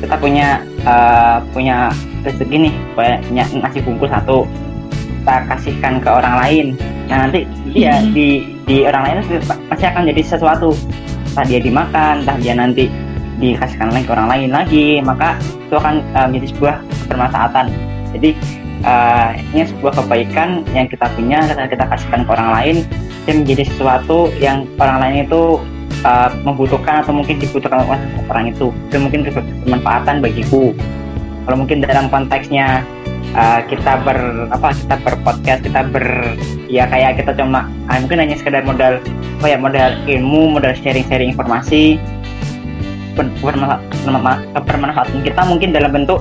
kita 0.00 0.14
punya 0.16 0.48
eh, 0.88 1.36
punya 1.52 1.76
rezeki 2.24 2.56
nih 2.68 2.74
punya 2.96 3.44
nasi 3.60 3.78
bungkus 3.84 4.10
satu 4.10 4.48
kita 5.22 5.36
kasihkan 5.52 5.94
ke 6.00 6.08
orang 6.08 6.34
lain. 6.40 6.66
Nah 7.06 7.28
nanti 7.28 7.44
dia 7.76 8.00
Hmm. 8.00 8.10
di 8.16 8.48
di 8.64 8.88
orang 8.88 9.02
lain 9.04 9.16
pasti 9.68 9.84
akan 9.84 10.08
jadi 10.08 10.22
sesuatu. 10.24 10.72
Entah 11.32 11.48
dia 11.48 11.60
dimakan 11.64 12.24
entah 12.24 12.36
dia 12.36 12.52
nanti 12.52 12.92
dikasihkan 13.40 13.90
lagi 13.90 14.06
ke 14.06 14.12
orang 14.14 14.28
lain 14.30 14.50
lagi 14.54 14.86
maka 15.02 15.34
itu 15.40 15.74
akan 15.74 15.98
eh, 16.14 16.26
menjadi 16.30 16.46
sebuah 16.54 16.76
bermanfaatan 17.10 17.91
jadi 18.14 18.30
eh, 18.84 19.30
ini 19.52 19.62
sebuah 19.68 19.92
kebaikan 20.04 20.62
yang 20.76 20.86
kita 20.88 21.06
punya 21.12 21.44
kita 21.48 21.68
kita 21.68 21.84
kasihkan 21.88 22.22
ke 22.26 22.30
orang 22.32 22.50
lain 22.52 22.76
dan 23.24 23.34
menjadi 23.46 23.64
sesuatu 23.72 24.30
yang 24.42 24.68
orang 24.78 24.98
lain 25.02 25.16
itu 25.26 25.42
eh, 26.04 26.30
membutuhkan 26.44 27.02
atau 27.04 27.12
mungkin 27.14 27.40
dibutuhkan 27.40 27.84
oleh 27.88 28.00
orang 28.28 28.52
itu. 28.52 28.70
Itu 28.90 28.96
mungkin 29.00 29.26
bermanfaatan 29.28 30.20
bagiku. 30.20 30.76
Kalau 31.42 31.56
mungkin 31.58 31.82
dalam 31.82 32.06
konteksnya 32.06 32.86
uh, 33.36 33.60
kita 33.66 34.00
ber 34.04 34.48
apa 34.52 34.76
kita 34.76 34.96
berpodcast 35.02 35.60
kita 35.64 35.80
ber 35.88 36.36
ya 36.68 36.88
kayak 36.88 37.20
kita 37.20 37.32
cuma 37.36 37.68
ah, 37.88 37.96
mungkin 38.00 38.22
hanya 38.22 38.36
sekedar 38.38 38.64
modal 38.64 39.00
apa 39.42 39.46
ya 39.48 39.58
modal 39.58 39.90
ilmu 40.06 40.56
modal 40.56 40.72
sharing 40.78 41.04
sharing 41.08 41.34
informasi 41.34 41.98
ber- 43.18 43.32
bermanfa- 43.42 43.82
bermanfa- 44.04 44.64
bermanfaatan 44.64 45.20
kita 45.24 45.42
mungkin 45.44 45.74
dalam 45.74 45.90
bentuk 45.92 46.20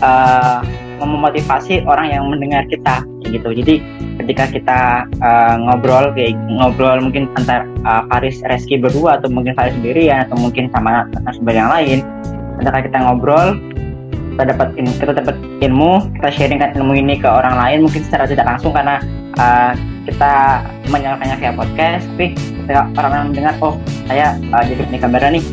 uh, 0.00 0.60
memotivasi 1.06 1.84
orang 1.86 2.10
yang 2.10 2.24
mendengar 2.26 2.64
kita 2.66 3.04
gitu. 3.28 3.52
Jadi 3.52 3.84
ketika 4.24 4.44
kita 4.50 4.80
uh, 5.20 5.54
ngobrol 5.60 6.10
kayak 6.16 6.34
ngobrol 6.48 6.98
mungkin 6.98 7.30
antar 7.38 7.68
uh, 7.84 8.02
Faris 8.10 8.40
Reski 8.48 8.80
berdua 8.80 9.20
atau 9.20 9.28
mungkin 9.30 9.54
Faris 9.54 9.76
sendiri 9.78 10.10
ya 10.10 10.26
atau 10.26 10.36
mungkin 10.40 10.72
sama 10.72 11.06
narasumber 11.22 11.54
yang 11.54 11.70
lain 11.70 12.02
ketika 12.58 12.78
kita 12.90 12.98
ngobrol 13.06 13.54
kita 14.34 14.42
dapat 14.54 14.68
kita 14.74 15.12
dapat 15.14 15.36
ilmu 15.62 15.92
kita 16.18 16.28
sharingkan 16.34 16.70
ilmu 16.78 16.94
ini 16.98 17.14
ke 17.18 17.26
orang 17.30 17.54
lain 17.58 17.78
mungkin 17.86 18.02
secara 18.02 18.26
tidak 18.26 18.46
langsung 18.46 18.74
karena 18.74 18.98
uh, 19.38 19.74
kita 20.06 20.62
menyalurkannya 20.90 21.36
kayak 21.38 21.54
podcast 21.54 22.02
tapi 22.14 22.34
ketika 22.34 22.90
orang-orang 22.98 23.26
mendengar 23.30 23.54
oh 23.62 23.74
saya 24.10 24.34
uh, 24.50 24.62
jadi 24.66 24.82
ini 24.90 24.98
kabarnya 24.98 25.30
nih 25.38 25.44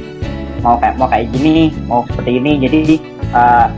mau 0.65 0.81
kayak 0.81 0.95
mau 0.97 1.05
kayak 1.05 1.29
gini 1.29 1.69
mau 1.85 2.01
seperti 2.09 2.41
ini. 2.41 2.51
Jadi 2.57 2.81
uh, 3.37 3.69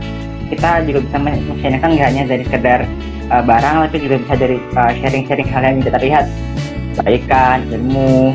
kita 0.48 0.84
juga 0.88 0.98
bisa 1.04 1.16
men-sharingkan 1.20 1.90
nggak 1.94 2.08
hanya 2.08 2.22
dari 2.24 2.42
sekedar 2.44 2.80
uh, 3.32 3.42
barang 3.44 3.88
tapi 3.88 3.96
juga 4.02 4.16
bisa 4.24 4.34
dari 4.36 4.56
uh, 4.76 4.92
sharing-sharing 5.00 5.48
hal 5.48 5.62
yang 5.64 5.78
kita 5.84 5.98
lihat 6.00 6.24
kebaikan 6.98 7.58
ilmu. 7.70 8.34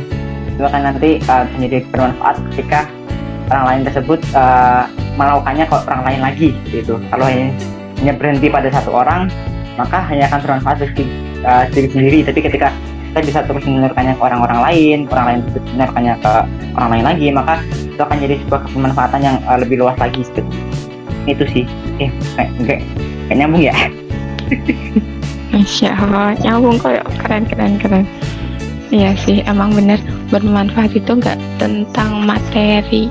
Itu 0.54 0.62
akan 0.70 0.82
nanti 0.94 1.18
uh, 1.26 1.46
menjadi 1.58 1.78
bermanfaat 1.90 2.36
ketika 2.54 2.86
orang 3.50 3.66
lain 3.70 3.82
tersebut 3.90 4.20
uh, 4.38 4.86
melakukannya 5.18 5.66
ke 5.66 5.76
orang 5.90 6.04
lain 6.06 6.22
lagi 6.22 6.48
seperti 6.58 6.78
itu 6.90 6.96
kalau 7.14 7.26
hanya, 7.30 8.14
berhenti 8.18 8.48
pada 8.50 8.70
satu 8.74 8.90
orang 8.92 9.30
maka 9.74 10.06
hanya 10.06 10.30
akan 10.30 10.40
bermanfaat 10.46 10.78
bagi 10.86 11.06
uh, 11.42 11.66
diri 11.74 11.88
sendiri. 11.90 12.20
Tapi 12.30 12.40
ketika 12.46 12.70
kita 13.14 13.30
bisa 13.30 13.40
terus 13.46 13.62
menyeluruhkannya 13.70 14.18
ke 14.18 14.24
orang-orang 14.26 14.60
lain 14.66 14.98
orang 15.14 15.26
lain 15.30 15.40
terus 15.46 15.66
menyeluruhkannya 15.70 16.14
ke 16.18 16.34
orang 16.74 16.90
lain 16.98 17.06
lagi 17.06 17.28
maka 17.30 17.54
itu 17.70 18.02
akan 18.02 18.18
jadi 18.18 18.36
sebuah 18.42 18.62
kemanfaatan 18.74 19.22
yang 19.22 19.38
uh, 19.46 19.58
lebih 19.62 19.78
luas 19.78 19.94
lagi 20.02 20.26
seperti 20.26 20.50
itu 20.50 20.73
sih 21.28 21.66
eh 22.04 22.12
kayak 22.36 22.52
kayak, 22.68 22.82
kayak 23.30 23.38
nyambung 23.40 23.64
ya 23.64 23.76
Masya 25.54 25.94
Allah, 25.94 26.34
nyambung 26.42 26.82
kok 26.82 26.98
yuk. 26.98 27.06
keren 27.22 27.46
keren 27.46 27.78
keren. 27.78 28.06
Iya 28.90 29.14
sih, 29.22 29.46
emang 29.46 29.78
bener 29.78 30.02
bermanfaat 30.34 30.98
itu 30.98 31.14
nggak 31.14 31.38
tentang 31.62 32.26
materi, 32.26 33.06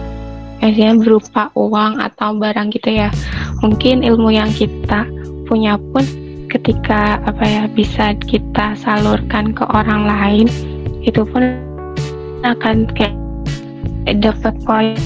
biasanya 0.59 0.99
berupa 0.99 1.55
uang 1.55 2.03
atau 2.03 2.35
barang 2.35 2.75
gitu 2.75 2.99
ya. 2.99 3.15
Mungkin 3.63 4.03
ilmu 4.03 4.35
yang 4.35 4.51
kita 4.51 5.07
punya 5.47 5.79
pun 5.95 6.03
ketika 6.51 7.23
apa 7.23 7.45
ya 7.47 7.63
bisa 7.71 8.15
kita 8.27 8.75
salurkan 8.75 9.55
ke 9.55 9.63
orang 9.71 10.11
lain, 10.11 10.47
itu 11.07 11.23
pun 11.23 11.47
akan 12.43 12.91
kayak 12.99 13.15
dapat 14.19 14.55
poin 14.67 14.99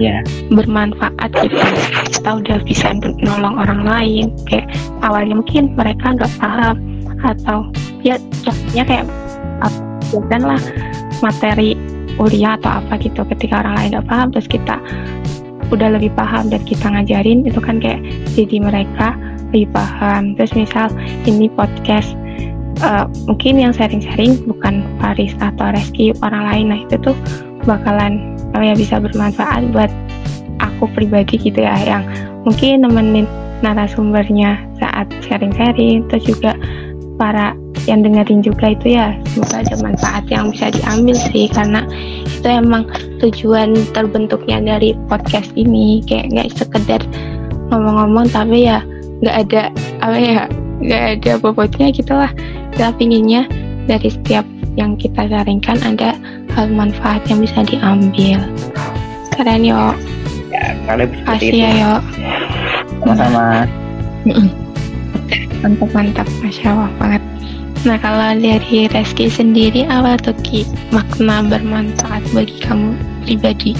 ya. 0.00 0.24
bermanfaat 0.48 1.30
gitu. 1.44 1.60
Kita 2.10 2.40
udah 2.40 2.58
bisa 2.64 2.96
nolong 2.96 3.60
orang 3.60 3.84
lain. 3.84 4.32
Kayak 4.48 4.72
awalnya 5.04 5.38
mungkin 5.38 5.76
mereka 5.76 6.16
nggak 6.16 6.32
paham. 6.40 6.76
Atau 7.20 7.68
ya 8.00 8.16
contohnya 8.42 8.84
kayak 8.88 9.06
apa 9.60 10.40
lah 10.40 10.62
materi 11.20 11.76
kuliah 12.16 12.56
atau 12.56 12.80
apa 12.80 12.96
gitu. 12.98 13.22
Ketika 13.28 13.60
orang 13.60 13.76
lain 13.76 13.88
nggak 13.94 14.08
paham 14.08 14.28
terus 14.32 14.48
kita 14.48 14.80
udah 15.70 15.88
lebih 15.94 16.10
paham 16.18 16.50
dan 16.50 16.64
kita 16.66 16.82
ngajarin 16.90 17.46
itu 17.46 17.60
kan 17.62 17.78
kayak 17.78 18.02
jadi 18.34 18.56
mereka 18.58 19.14
lebih 19.52 19.70
paham. 19.70 20.34
Terus 20.34 20.56
misal 20.56 20.88
ini 21.28 21.46
podcast 21.52 22.16
eh, 22.82 23.06
mungkin 23.28 23.60
yang 23.60 23.72
sharing-sharing 23.76 24.40
bukan 24.48 24.82
Paris 24.98 25.36
atau 25.38 25.70
Reski 25.70 26.16
orang 26.24 26.44
lain. 26.50 26.64
Nah 26.74 26.78
itu 26.88 26.96
tuh 26.98 27.16
bakalan 27.68 28.39
apa 28.54 28.64
ya 28.64 28.74
bisa 28.74 28.98
bermanfaat 28.98 29.70
buat 29.70 29.90
aku 30.60 30.90
pribadi 30.92 31.38
gitu 31.38 31.60
ya 31.62 31.76
yang 31.86 32.04
mungkin 32.44 32.84
nemenin 32.84 33.26
narasumbernya 33.60 34.58
saat 34.80 35.06
sharing-sharing 35.24 36.08
terus 36.08 36.24
juga 36.24 36.56
para 37.20 37.52
yang 37.88 38.04
dengerin 38.04 38.40
juga 38.44 38.72
itu 38.72 38.96
ya 38.96 39.16
semoga 39.32 39.64
ada 39.64 39.76
manfaat 39.80 40.24
yang 40.28 40.52
bisa 40.52 40.72
diambil 40.72 41.16
sih 41.16 41.48
karena 41.52 41.84
itu 42.40 42.48
emang 42.48 42.88
tujuan 43.20 43.76
terbentuknya 43.92 44.60
dari 44.76 44.96
podcast 45.08 45.52
ini. 45.56 46.00
Kayak 46.04 46.32
nggak 46.32 46.48
sekedar 46.56 47.00
ngomong-ngomong 47.68 48.28
tapi 48.32 48.68
ya 48.68 48.80
nggak 49.20 49.36
ada 49.48 49.62
apa 50.00 50.16
ya 50.16 50.42
nggak 50.80 51.04
ada 51.20 51.32
bobotnya 51.36 51.92
gitulah 51.92 52.32
kita 52.72 52.88
pinginnya 52.96 53.44
dari 53.84 54.08
setiap 54.08 54.44
yang 54.78 54.94
kita 54.94 55.26
sharingkan 55.26 55.78
ada 55.82 56.14
hal 56.54 56.70
manfaat 56.70 57.22
yang 57.26 57.42
bisa 57.42 57.62
diambil. 57.66 58.38
Keren 59.34 59.64
yo 59.64 59.94
ya 60.50 60.74
kalau 60.84 61.06
seperti 61.06 61.24
kasih 61.26 61.48
itu 61.48 61.58
ya 61.58 61.70
yo 61.74 61.94
sama-sama. 63.00 63.46
Mantap 65.60 65.90
mantap. 65.92 66.28
Masya 66.44 66.72
allah 66.72 66.90
banget. 67.00 67.22
Nah 67.88 67.96
kalau 67.96 68.36
dari 68.36 68.84
Reski 68.92 69.32
sendiri 69.32 69.88
apa 69.88 70.20
tuh 70.20 70.36
Ki 70.44 70.68
makna 70.92 71.40
bermanfaat 71.48 72.20
bagi 72.36 72.60
kamu 72.60 72.92
pribadi? 73.24 73.72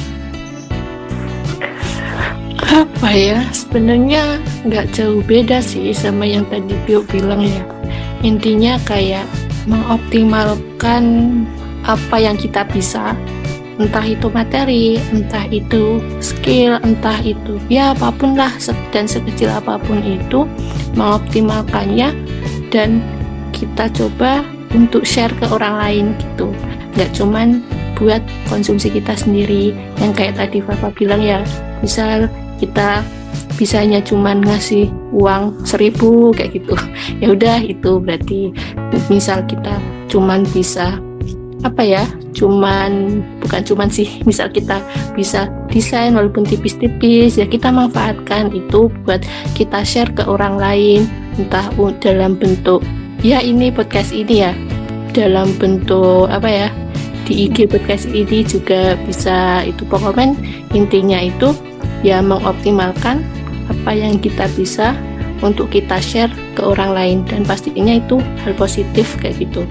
Apa 2.70 3.10
ya? 3.12 3.44
Sebenarnya 3.52 4.40
nggak 4.64 4.96
jauh 4.96 5.20
beda 5.26 5.60
sih 5.60 5.92
sama 5.92 6.24
yang 6.24 6.48
tadi 6.48 6.72
Tio 6.88 7.04
bilang 7.12 7.44
ya. 7.44 7.60
Intinya 8.24 8.80
kayak 8.88 9.28
mengoptimalkan 9.66 11.04
apa 11.84 12.16
yang 12.20 12.36
kita 12.36 12.64
bisa. 12.68 13.16
Entah 13.80 14.04
itu 14.04 14.28
materi 14.28 15.00
entah 15.08 15.48
itu 15.48 16.04
skill 16.20 16.76
entah 16.84 17.16
itu 17.24 17.56
ya 17.72 17.96
apa 17.96 18.12
pun 18.12 18.36
lah 18.36 18.52
dan 18.92 19.08
sekecil 19.08 19.48
apa 19.48 19.80
pun 19.80 20.04
itu 20.04 20.44
mengoptimalkannya 20.92 22.12
dan 22.68 23.00
kita 23.56 23.88
coba 23.96 24.44
untuk 24.76 25.08
share 25.08 25.32
ke 25.40 25.48
orang 25.48 25.80
lain 25.80 26.06
gitu. 26.20 26.52
Nggak 26.92 27.10
cuman 27.16 27.64
buat 27.96 28.20
konsumsi 28.52 28.92
kita 28.92 29.16
sendiri 29.16 29.72
yang 30.00 30.12
kayak 30.12 30.36
tadi 30.36 30.60
Fafa 30.60 30.92
bilang 30.92 31.24
ya 31.24 31.40
misal 31.80 32.28
kita 32.60 33.00
bisanya 33.60 34.00
cuman 34.00 34.40
ngasih 34.40 34.88
uang 35.12 35.68
seribu 35.68 36.32
kayak 36.32 36.56
gitu. 36.56 36.72
Ya 37.20 37.36
udah 37.36 37.60
itu 37.60 38.00
berarti 38.00 38.48
misal 39.12 39.44
kita 39.44 39.76
cuman 40.08 40.48
bisa 40.56 40.96
apa 41.60 41.84
ya 41.84 42.08
cuman 42.32 43.20
bukan 43.44 43.60
cuman 43.60 43.92
sih 43.92 44.24
misal 44.24 44.48
kita 44.48 44.80
bisa 45.12 45.52
desain 45.68 46.16
walaupun 46.16 46.48
tipis-tipis 46.48 47.36
ya 47.36 47.44
kita 47.44 47.68
manfaatkan 47.68 48.48
itu 48.56 48.88
buat 49.04 49.20
kita 49.52 49.84
share 49.84 50.08
ke 50.16 50.24
orang 50.24 50.56
lain 50.56 51.04
entah 51.36 51.68
dalam 52.00 52.40
bentuk 52.40 52.80
ya 53.20 53.44
ini 53.44 53.68
podcast 53.68 54.16
ini 54.16 54.48
ya 54.48 54.56
dalam 55.12 55.52
bentuk 55.60 56.32
apa 56.32 56.48
ya 56.48 56.68
di 57.30 57.46
IG 57.46 57.70
podcast 57.70 58.10
ini 58.10 58.42
juga 58.42 58.98
bisa 59.06 59.62
itu. 59.62 59.86
Pokoknya 59.86 60.34
intinya 60.74 61.22
itu 61.22 61.54
ya 62.02 62.18
mengoptimalkan 62.18 63.22
apa 63.80 63.96
yang 63.96 64.20
kita 64.20 64.44
bisa 64.52 64.92
untuk 65.40 65.72
kita 65.72 65.96
share 66.00 66.32
ke 66.52 66.62
orang 66.62 66.92
lain. 66.92 67.18
Dan 67.24 67.48
pastinya 67.48 67.96
itu 67.96 68.20
hal 68.44 68.52
positif 68.56 69.16
kayak 69.20 69.40
gitu. 69.40 69.64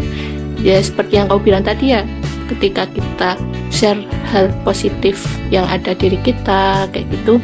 Ya 0.60 0.82
seperti 0.82 1.22
yang 1.22 1.32
kau 1.32 1.39
bilang 1.39 1.63
tadi 1.63 1.95
ya 1.95 2.04
ketika 2.50 2.89
kita 2.89 3.39
share 3.69 4.02
hal 4.34 4.50
positif 4.65 5.22
yang 5.54 5.63
ada 5.69 5.93
diri 5.95 6.17
kita 6.19 6.89
kayak 6.89 7.08
gitu 7.13 7.38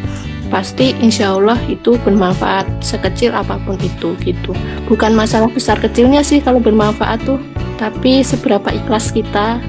pasti 0.50 0.94
insya 1.02 1.34
Allah 1.34 1.58
itu 1.66 1.98
bermanfaat 2.06 2.70
sekecil 2.84 3.34
apa 3.34 3.62
pun 3.64 3.80
itu 3.80 4.14
gitu. 4.22 4.52
Bukan 4.90 5.16
masalah 5.16 5.50
besar 5.50 5.80
kecilnya 5.80 6.22
sih 6.22 6.42
kalau 6.42 6.60
bermanfaat 6.60 7.24
tuh 7.24 7.40
tapi 7.80 8.22
seberapa 8.22 8.72
ikhlas 8.72 9.12
kita 9.12 9.62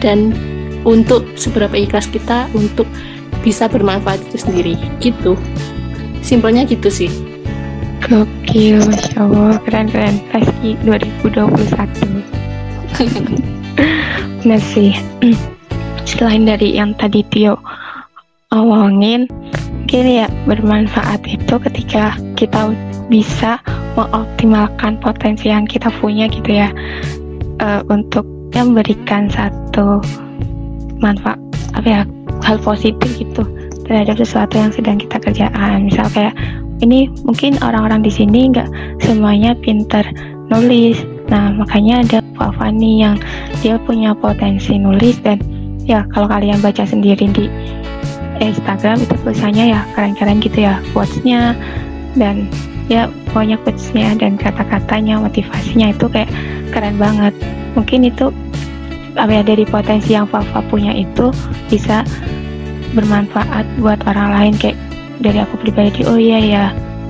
dan 0.00 0.34
untuk 0.82 1.26
seberapa 1.38 1.74
ikhlas 1.74 2.10
kita 2.10 2.50
untuk 2.54 2.86
bisa 3.42 3.66
bermanfaat 3.66 4.22
itu 4.30 4.36
sendiri 4.38 4.74
gitu 5.02 5.34
simpelnya 6.22 6.64
gitu 6.64 6.88
sih 6.88 7.10
Gokil, 8.02 8.82
Masya 8.82 9.14
Allah, 9.14 9.62
keren-keren. 9.62 10.18
Reski 10.34 10.74
2021. 10.82 11.62
Bener 14.42 14.58
sih. 14.58 14.90
Selain 16.02 16.42
dari 16.42 16.74
yang 16.74 16.98
tadi 16.98 17.22
Tio 17.30 17.62
omongin, 18.50 19.30
mungkin 19.70 20.04
ya 20.08 20.26
bermanfaat 20.50 21.22
itu 21.30 21.54
ketika 21.62 22.18
kita 22.34 22.74
bisa 23.06 23.62
mengoptimalkan 23.94 24.98
potensi 24.98 25.46
yang 25.48 25.62
kita 25.64 25.86
punya 26.02 26.26
gitu 26.26 26.58
ya 26.58 26.74
eh, 27.62 27.80
untuk 27.86 28.26
memberikan 28.50 29.30
satu 29.30 30.02
manfaat 30.98 31.38
apa 31.78 31.88
ya 31.88 32.02
hal 32.44 32.58
positif 32.60 33.08
gitu 33.14 33.46
terhadap 33.86 34.18
sesuatu 34.18 34.58
yang 34.58 34.70
sedang 34.70 34.96
kita 34.98 35.18
kerjaan 35.18 35.86
misal 35.86 36.06
kayak 36.10 36.34
ini 36.82 37.06
mungkin 37.22 37.56
orang-orang 37.62 38.02
di 38.02 38.10
sini 38.10 38.50
nggak 38.50 38.68
semuanya 38.98 39.54
pinter 39.54 40.02
nulis. 40.50 40.98
Nah 41.30 41.54
makanya 41.54 42.02
ada 42.02 42.18
Pak 42.34 42.58
yang 42.82 43.16
dia 43.62 43.78
punya 43.86 44.10
potensi 44.18 44.74
nulis 44.76 45.22
dan 45.22 45.38
ya 45.86 46.02
kalau 46.10 46.26
kalian 46.26 46.58
baca 46.58 46.82
sendiri 46.82 47.30
di 47.30 47.46
Instagram 48.42 48.98
itu 48.98 49.14
tulisannya 49.22 49.70
ya 49.70 49.80
keren-keren 49.94 50.42
gitu 50.42 50.66
ya 50.66 50.82
quotes-nya. 50.90 51.54
Dan 52.18 52.50
ya 52.90 53.06
pokoknya 53.30 53.56
quotes-nya 53.62 54.18
dan 54.18 54.34
kata-katanya 54.34 55.22
motivasinya 55.22 55.94
itu 55.94 56.10
kayak 56.10 56.28
keren 56.74 56.98
banget. 56.98 57.32
Mungkin 57.78 58.10
itu 58.10 58.34
apa 59.14 59.30
ya 59.30 59.42
dari 59.46 59.62
potensi 59.62 60.16
yang 60.16 60.26
Fafa 60.26 60.64
punya 60.66 60.90
itu 60.90 61.30
bisa 61.70 62.02
bermanfaat 62.92 63.64
buat 63.80 64.00
orang 64.08 64.28
lain 64.36 64.54
kayak 64.56 64.78
dari 65.22 65.38
aku 65.40 65.56
pribadi 65.60 66.04
oh 66.04 66.18
iya 66.18 66.38
ya 66.40 66.64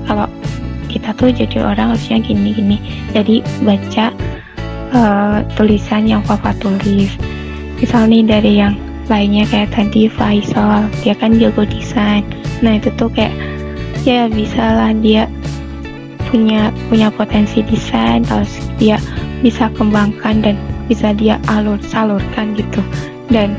kalau 0.07 0.27
kita 0.93 1.09
tuh 1.17 1.33
jadi 1.33 1.65
orang 1.65 1.97
harusnya 1.97 2.21
gini 2.21 2.53
gini. 2.53 2.77
Jadi 3.17 3.41
baca 3.65 4.13
eh, 4.93 5.37
tulisan 5.57 6.05
yang 6.05 6.21
Fafa 6.21 6.53
tulis. 6.61 7.17
Misal 7.81 8.05
nih 8.13 8.23
dari 8.29 8.61
yang 8.61 8.77
lainnya 9.09 9.43
kayak 9.49 9.73
tadi 9.73 10.05
Faisal 10.07 10.85
dia 11.01 11.17
kan 11.17 11.41
jago 11.41 11.65
desain. 11.65 12.21
Nah 12.61 12.77
itu 12.77 12.93
tuh 12.93 13.09
kayak 13.09 13.33
ya 14.05 14.29
bisa 14.29 14.61
lah 14.61 14.93
dia 14.93 15.25
punya 16.29 16.69
punya 16.89 17.09
potensi 17.13 17.65
desain 17.65 18.25
terus 18.25 18.61
dia 18.77 19.01
bisa 19.41 19.69
kembangkan 19.75 20.45
dan 20.45 20.55
bisa 20.85 21.11
dia 21.17 21.41
alur 21.49 21.81
salurkan 21.89 22.53
gitu. 22.53 22.85
Dan 23.27 23.57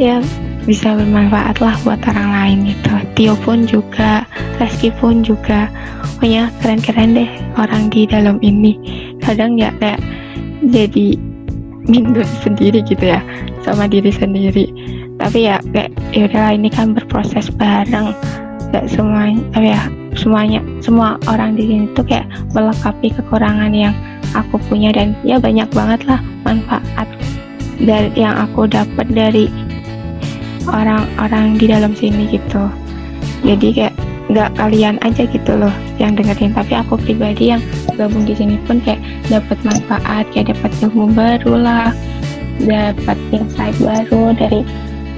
ya 0.00 0.24
bisa 0.62 0.94
bermanfaat 0.94 1.58
lah 1.58 1.74
buat 1.82 1.98
orang 2.06 2.30
lain 2.30 2.58
gitu. 2.70 2.92
Tio 3.18 3.34
pun 3.42 3.66
juga 3.66 4.22
Reski 4.62 4.94
pun 4.94 5.26
juga. 5.26 5.66
Pokoknya 6.18 6.54
keren-keren 6.62 7.18
deh 7.18 7.30
orang 7.58 7.90
di 7.90 8.06
dalam 8.06 8.38
ini. 8.46 8.78
Kadang 9.18 9.58
ya 9.58 9.74
kayak 9.82 9.98
jadi 10.70 11.18
minder 11.90 12.22
sendiri 12.46 12.78
gitu 12.86 13.10
ya 13.10 13.18
sama 13.66 13.90
diri 13.90 14.14
sendiri. 14.14 14.70
Tapi 15.18 15.50
ya 15.50 15.58
kayak 15.74 15.90
ya 16.14 16.30
udahlah 16.30 16.52
ini 16.54 16.70
kan 16.70 16.94
berproses 16.94 17.50
bareng. 17.50 18.14
Gak 18.72 18.88
semuanya 18.88 19.42
apa 19.52 19.66
ya 19.66 19.82
semuanya 20.16 20.60
semua 20.80 21.20
orang 21.28 21.58
di 21.58 21.68
sini 21.68 21.84
tuh 21.92 22.06
kayak 22.06 22.24
melengkapi 22.54 23.10
kekurangan 23.10 23.74
yang 23.74 23.94
aku 24.38 24.62
punya. 24.70 24.94
Dan 24.94 25.18
ya 25.26 25.42
banyak 25.42 25.66
banget 25.74 26.06
lah 26.06 26.22
manfaat 26.46 27.10
dari 27.82 28.14
yang 28.14 28.38
aku 28.38 28.70
dapat 28.70 29.10
dari 29.10 29.50
orang-orang 30.68 31.58
di 31.58 31.66
dalam 31.70 31.92
sini 31.96 32.28
gitu. 32.30 32.70
Jadi 33.42 33.68
kayak 33.74 33.94
nggak 34.32 34.54
kalian 34.56 34.96
aja 35.02 35.28
gitu 35.28 35.52
loh 35.58 35.72
yang 35.98 36.14
dengerin. 36.14 36.54
Tapi 36.54 36.72
aku 36.78 36.98
pribadi 37.00 37.52
yang 37.54 37.62
gabung 37.94 38.24
di 38.24 38.34
sini 38.36 38.56
pun 38.64 38.78
kayak 38.80 39.02
dapat 39.28 39.58
manfaat 39.66 40.24
kayak 40.30 40.54
dapat 40.54 40.70
ilmu 40.82 41.10
baru 41.12 41.54
lah 41.58 41.90
dapat 42.62 43.18
insight 43.34 43.74
baru 43.82 44.36
dari 44.38 44.62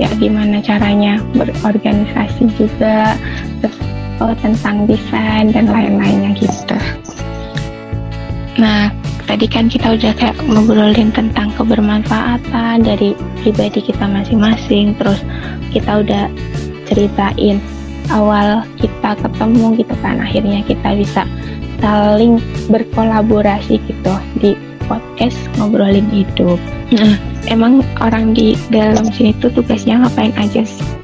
ya 0.00 0.10
gimana 0.18 0.58
caranya 0.58 1.22
berorganisasi 1.38 2.50
juga 2.58 3.14
terus 3.62 3.78
oh, 4.18 4.34
tentang 4.42 4.86
desain 4.90 5.54
dan 5.54 5.70
lain-lainnya 5.70 6.34
gitu. 6.38 6.78
Nah 8.58 8.90
tadi 9.34 9.50
kan 9.50 9.66
kita 9.66 9.98
udah 9.98 10.14
kayak 10.14 10.38
ngobrolin 10.46 11.10
tentang 11.10 11.50
kebermanfaatan 11.58 12.86
dari 12.86 13.18
pribadi 13.42 13.82
kita 13.82 14.06
masing-masing 14.06 14.94
terus 14.94 15.18
kita 15.74 16.06
udah 16.06 16.30
ceritain 16.86 17.58
awal 18.14 18.62
kita 18.78 19.18
ketemu 19.18 19.74
gitu 19.82 19.94
kan 20.06 20.22
akhirnya 20.22 20.62
kita 20.62 20.86
bisa 20.94 21.26
saling 21.82 22.38
berkolaborasi 22.70 23.82
gitu 23.82 24.14
di 24.38 24.54
podcast 24.86 25.34
ngobrolin 25.58 26.06
hidup. 26.14 26.62
Nah. 26.94 27.18
Emang 27.50 27.82
orang 27.98 28.38
di 28.38 28.54
dalam 28.70 29.10
sini 29.10 29.34
tuh 29.42 29.50
tugasnya 29.50 29.98
ngapain 29.98 30.30
aja 30.38 30.62
sih 30.62 31.03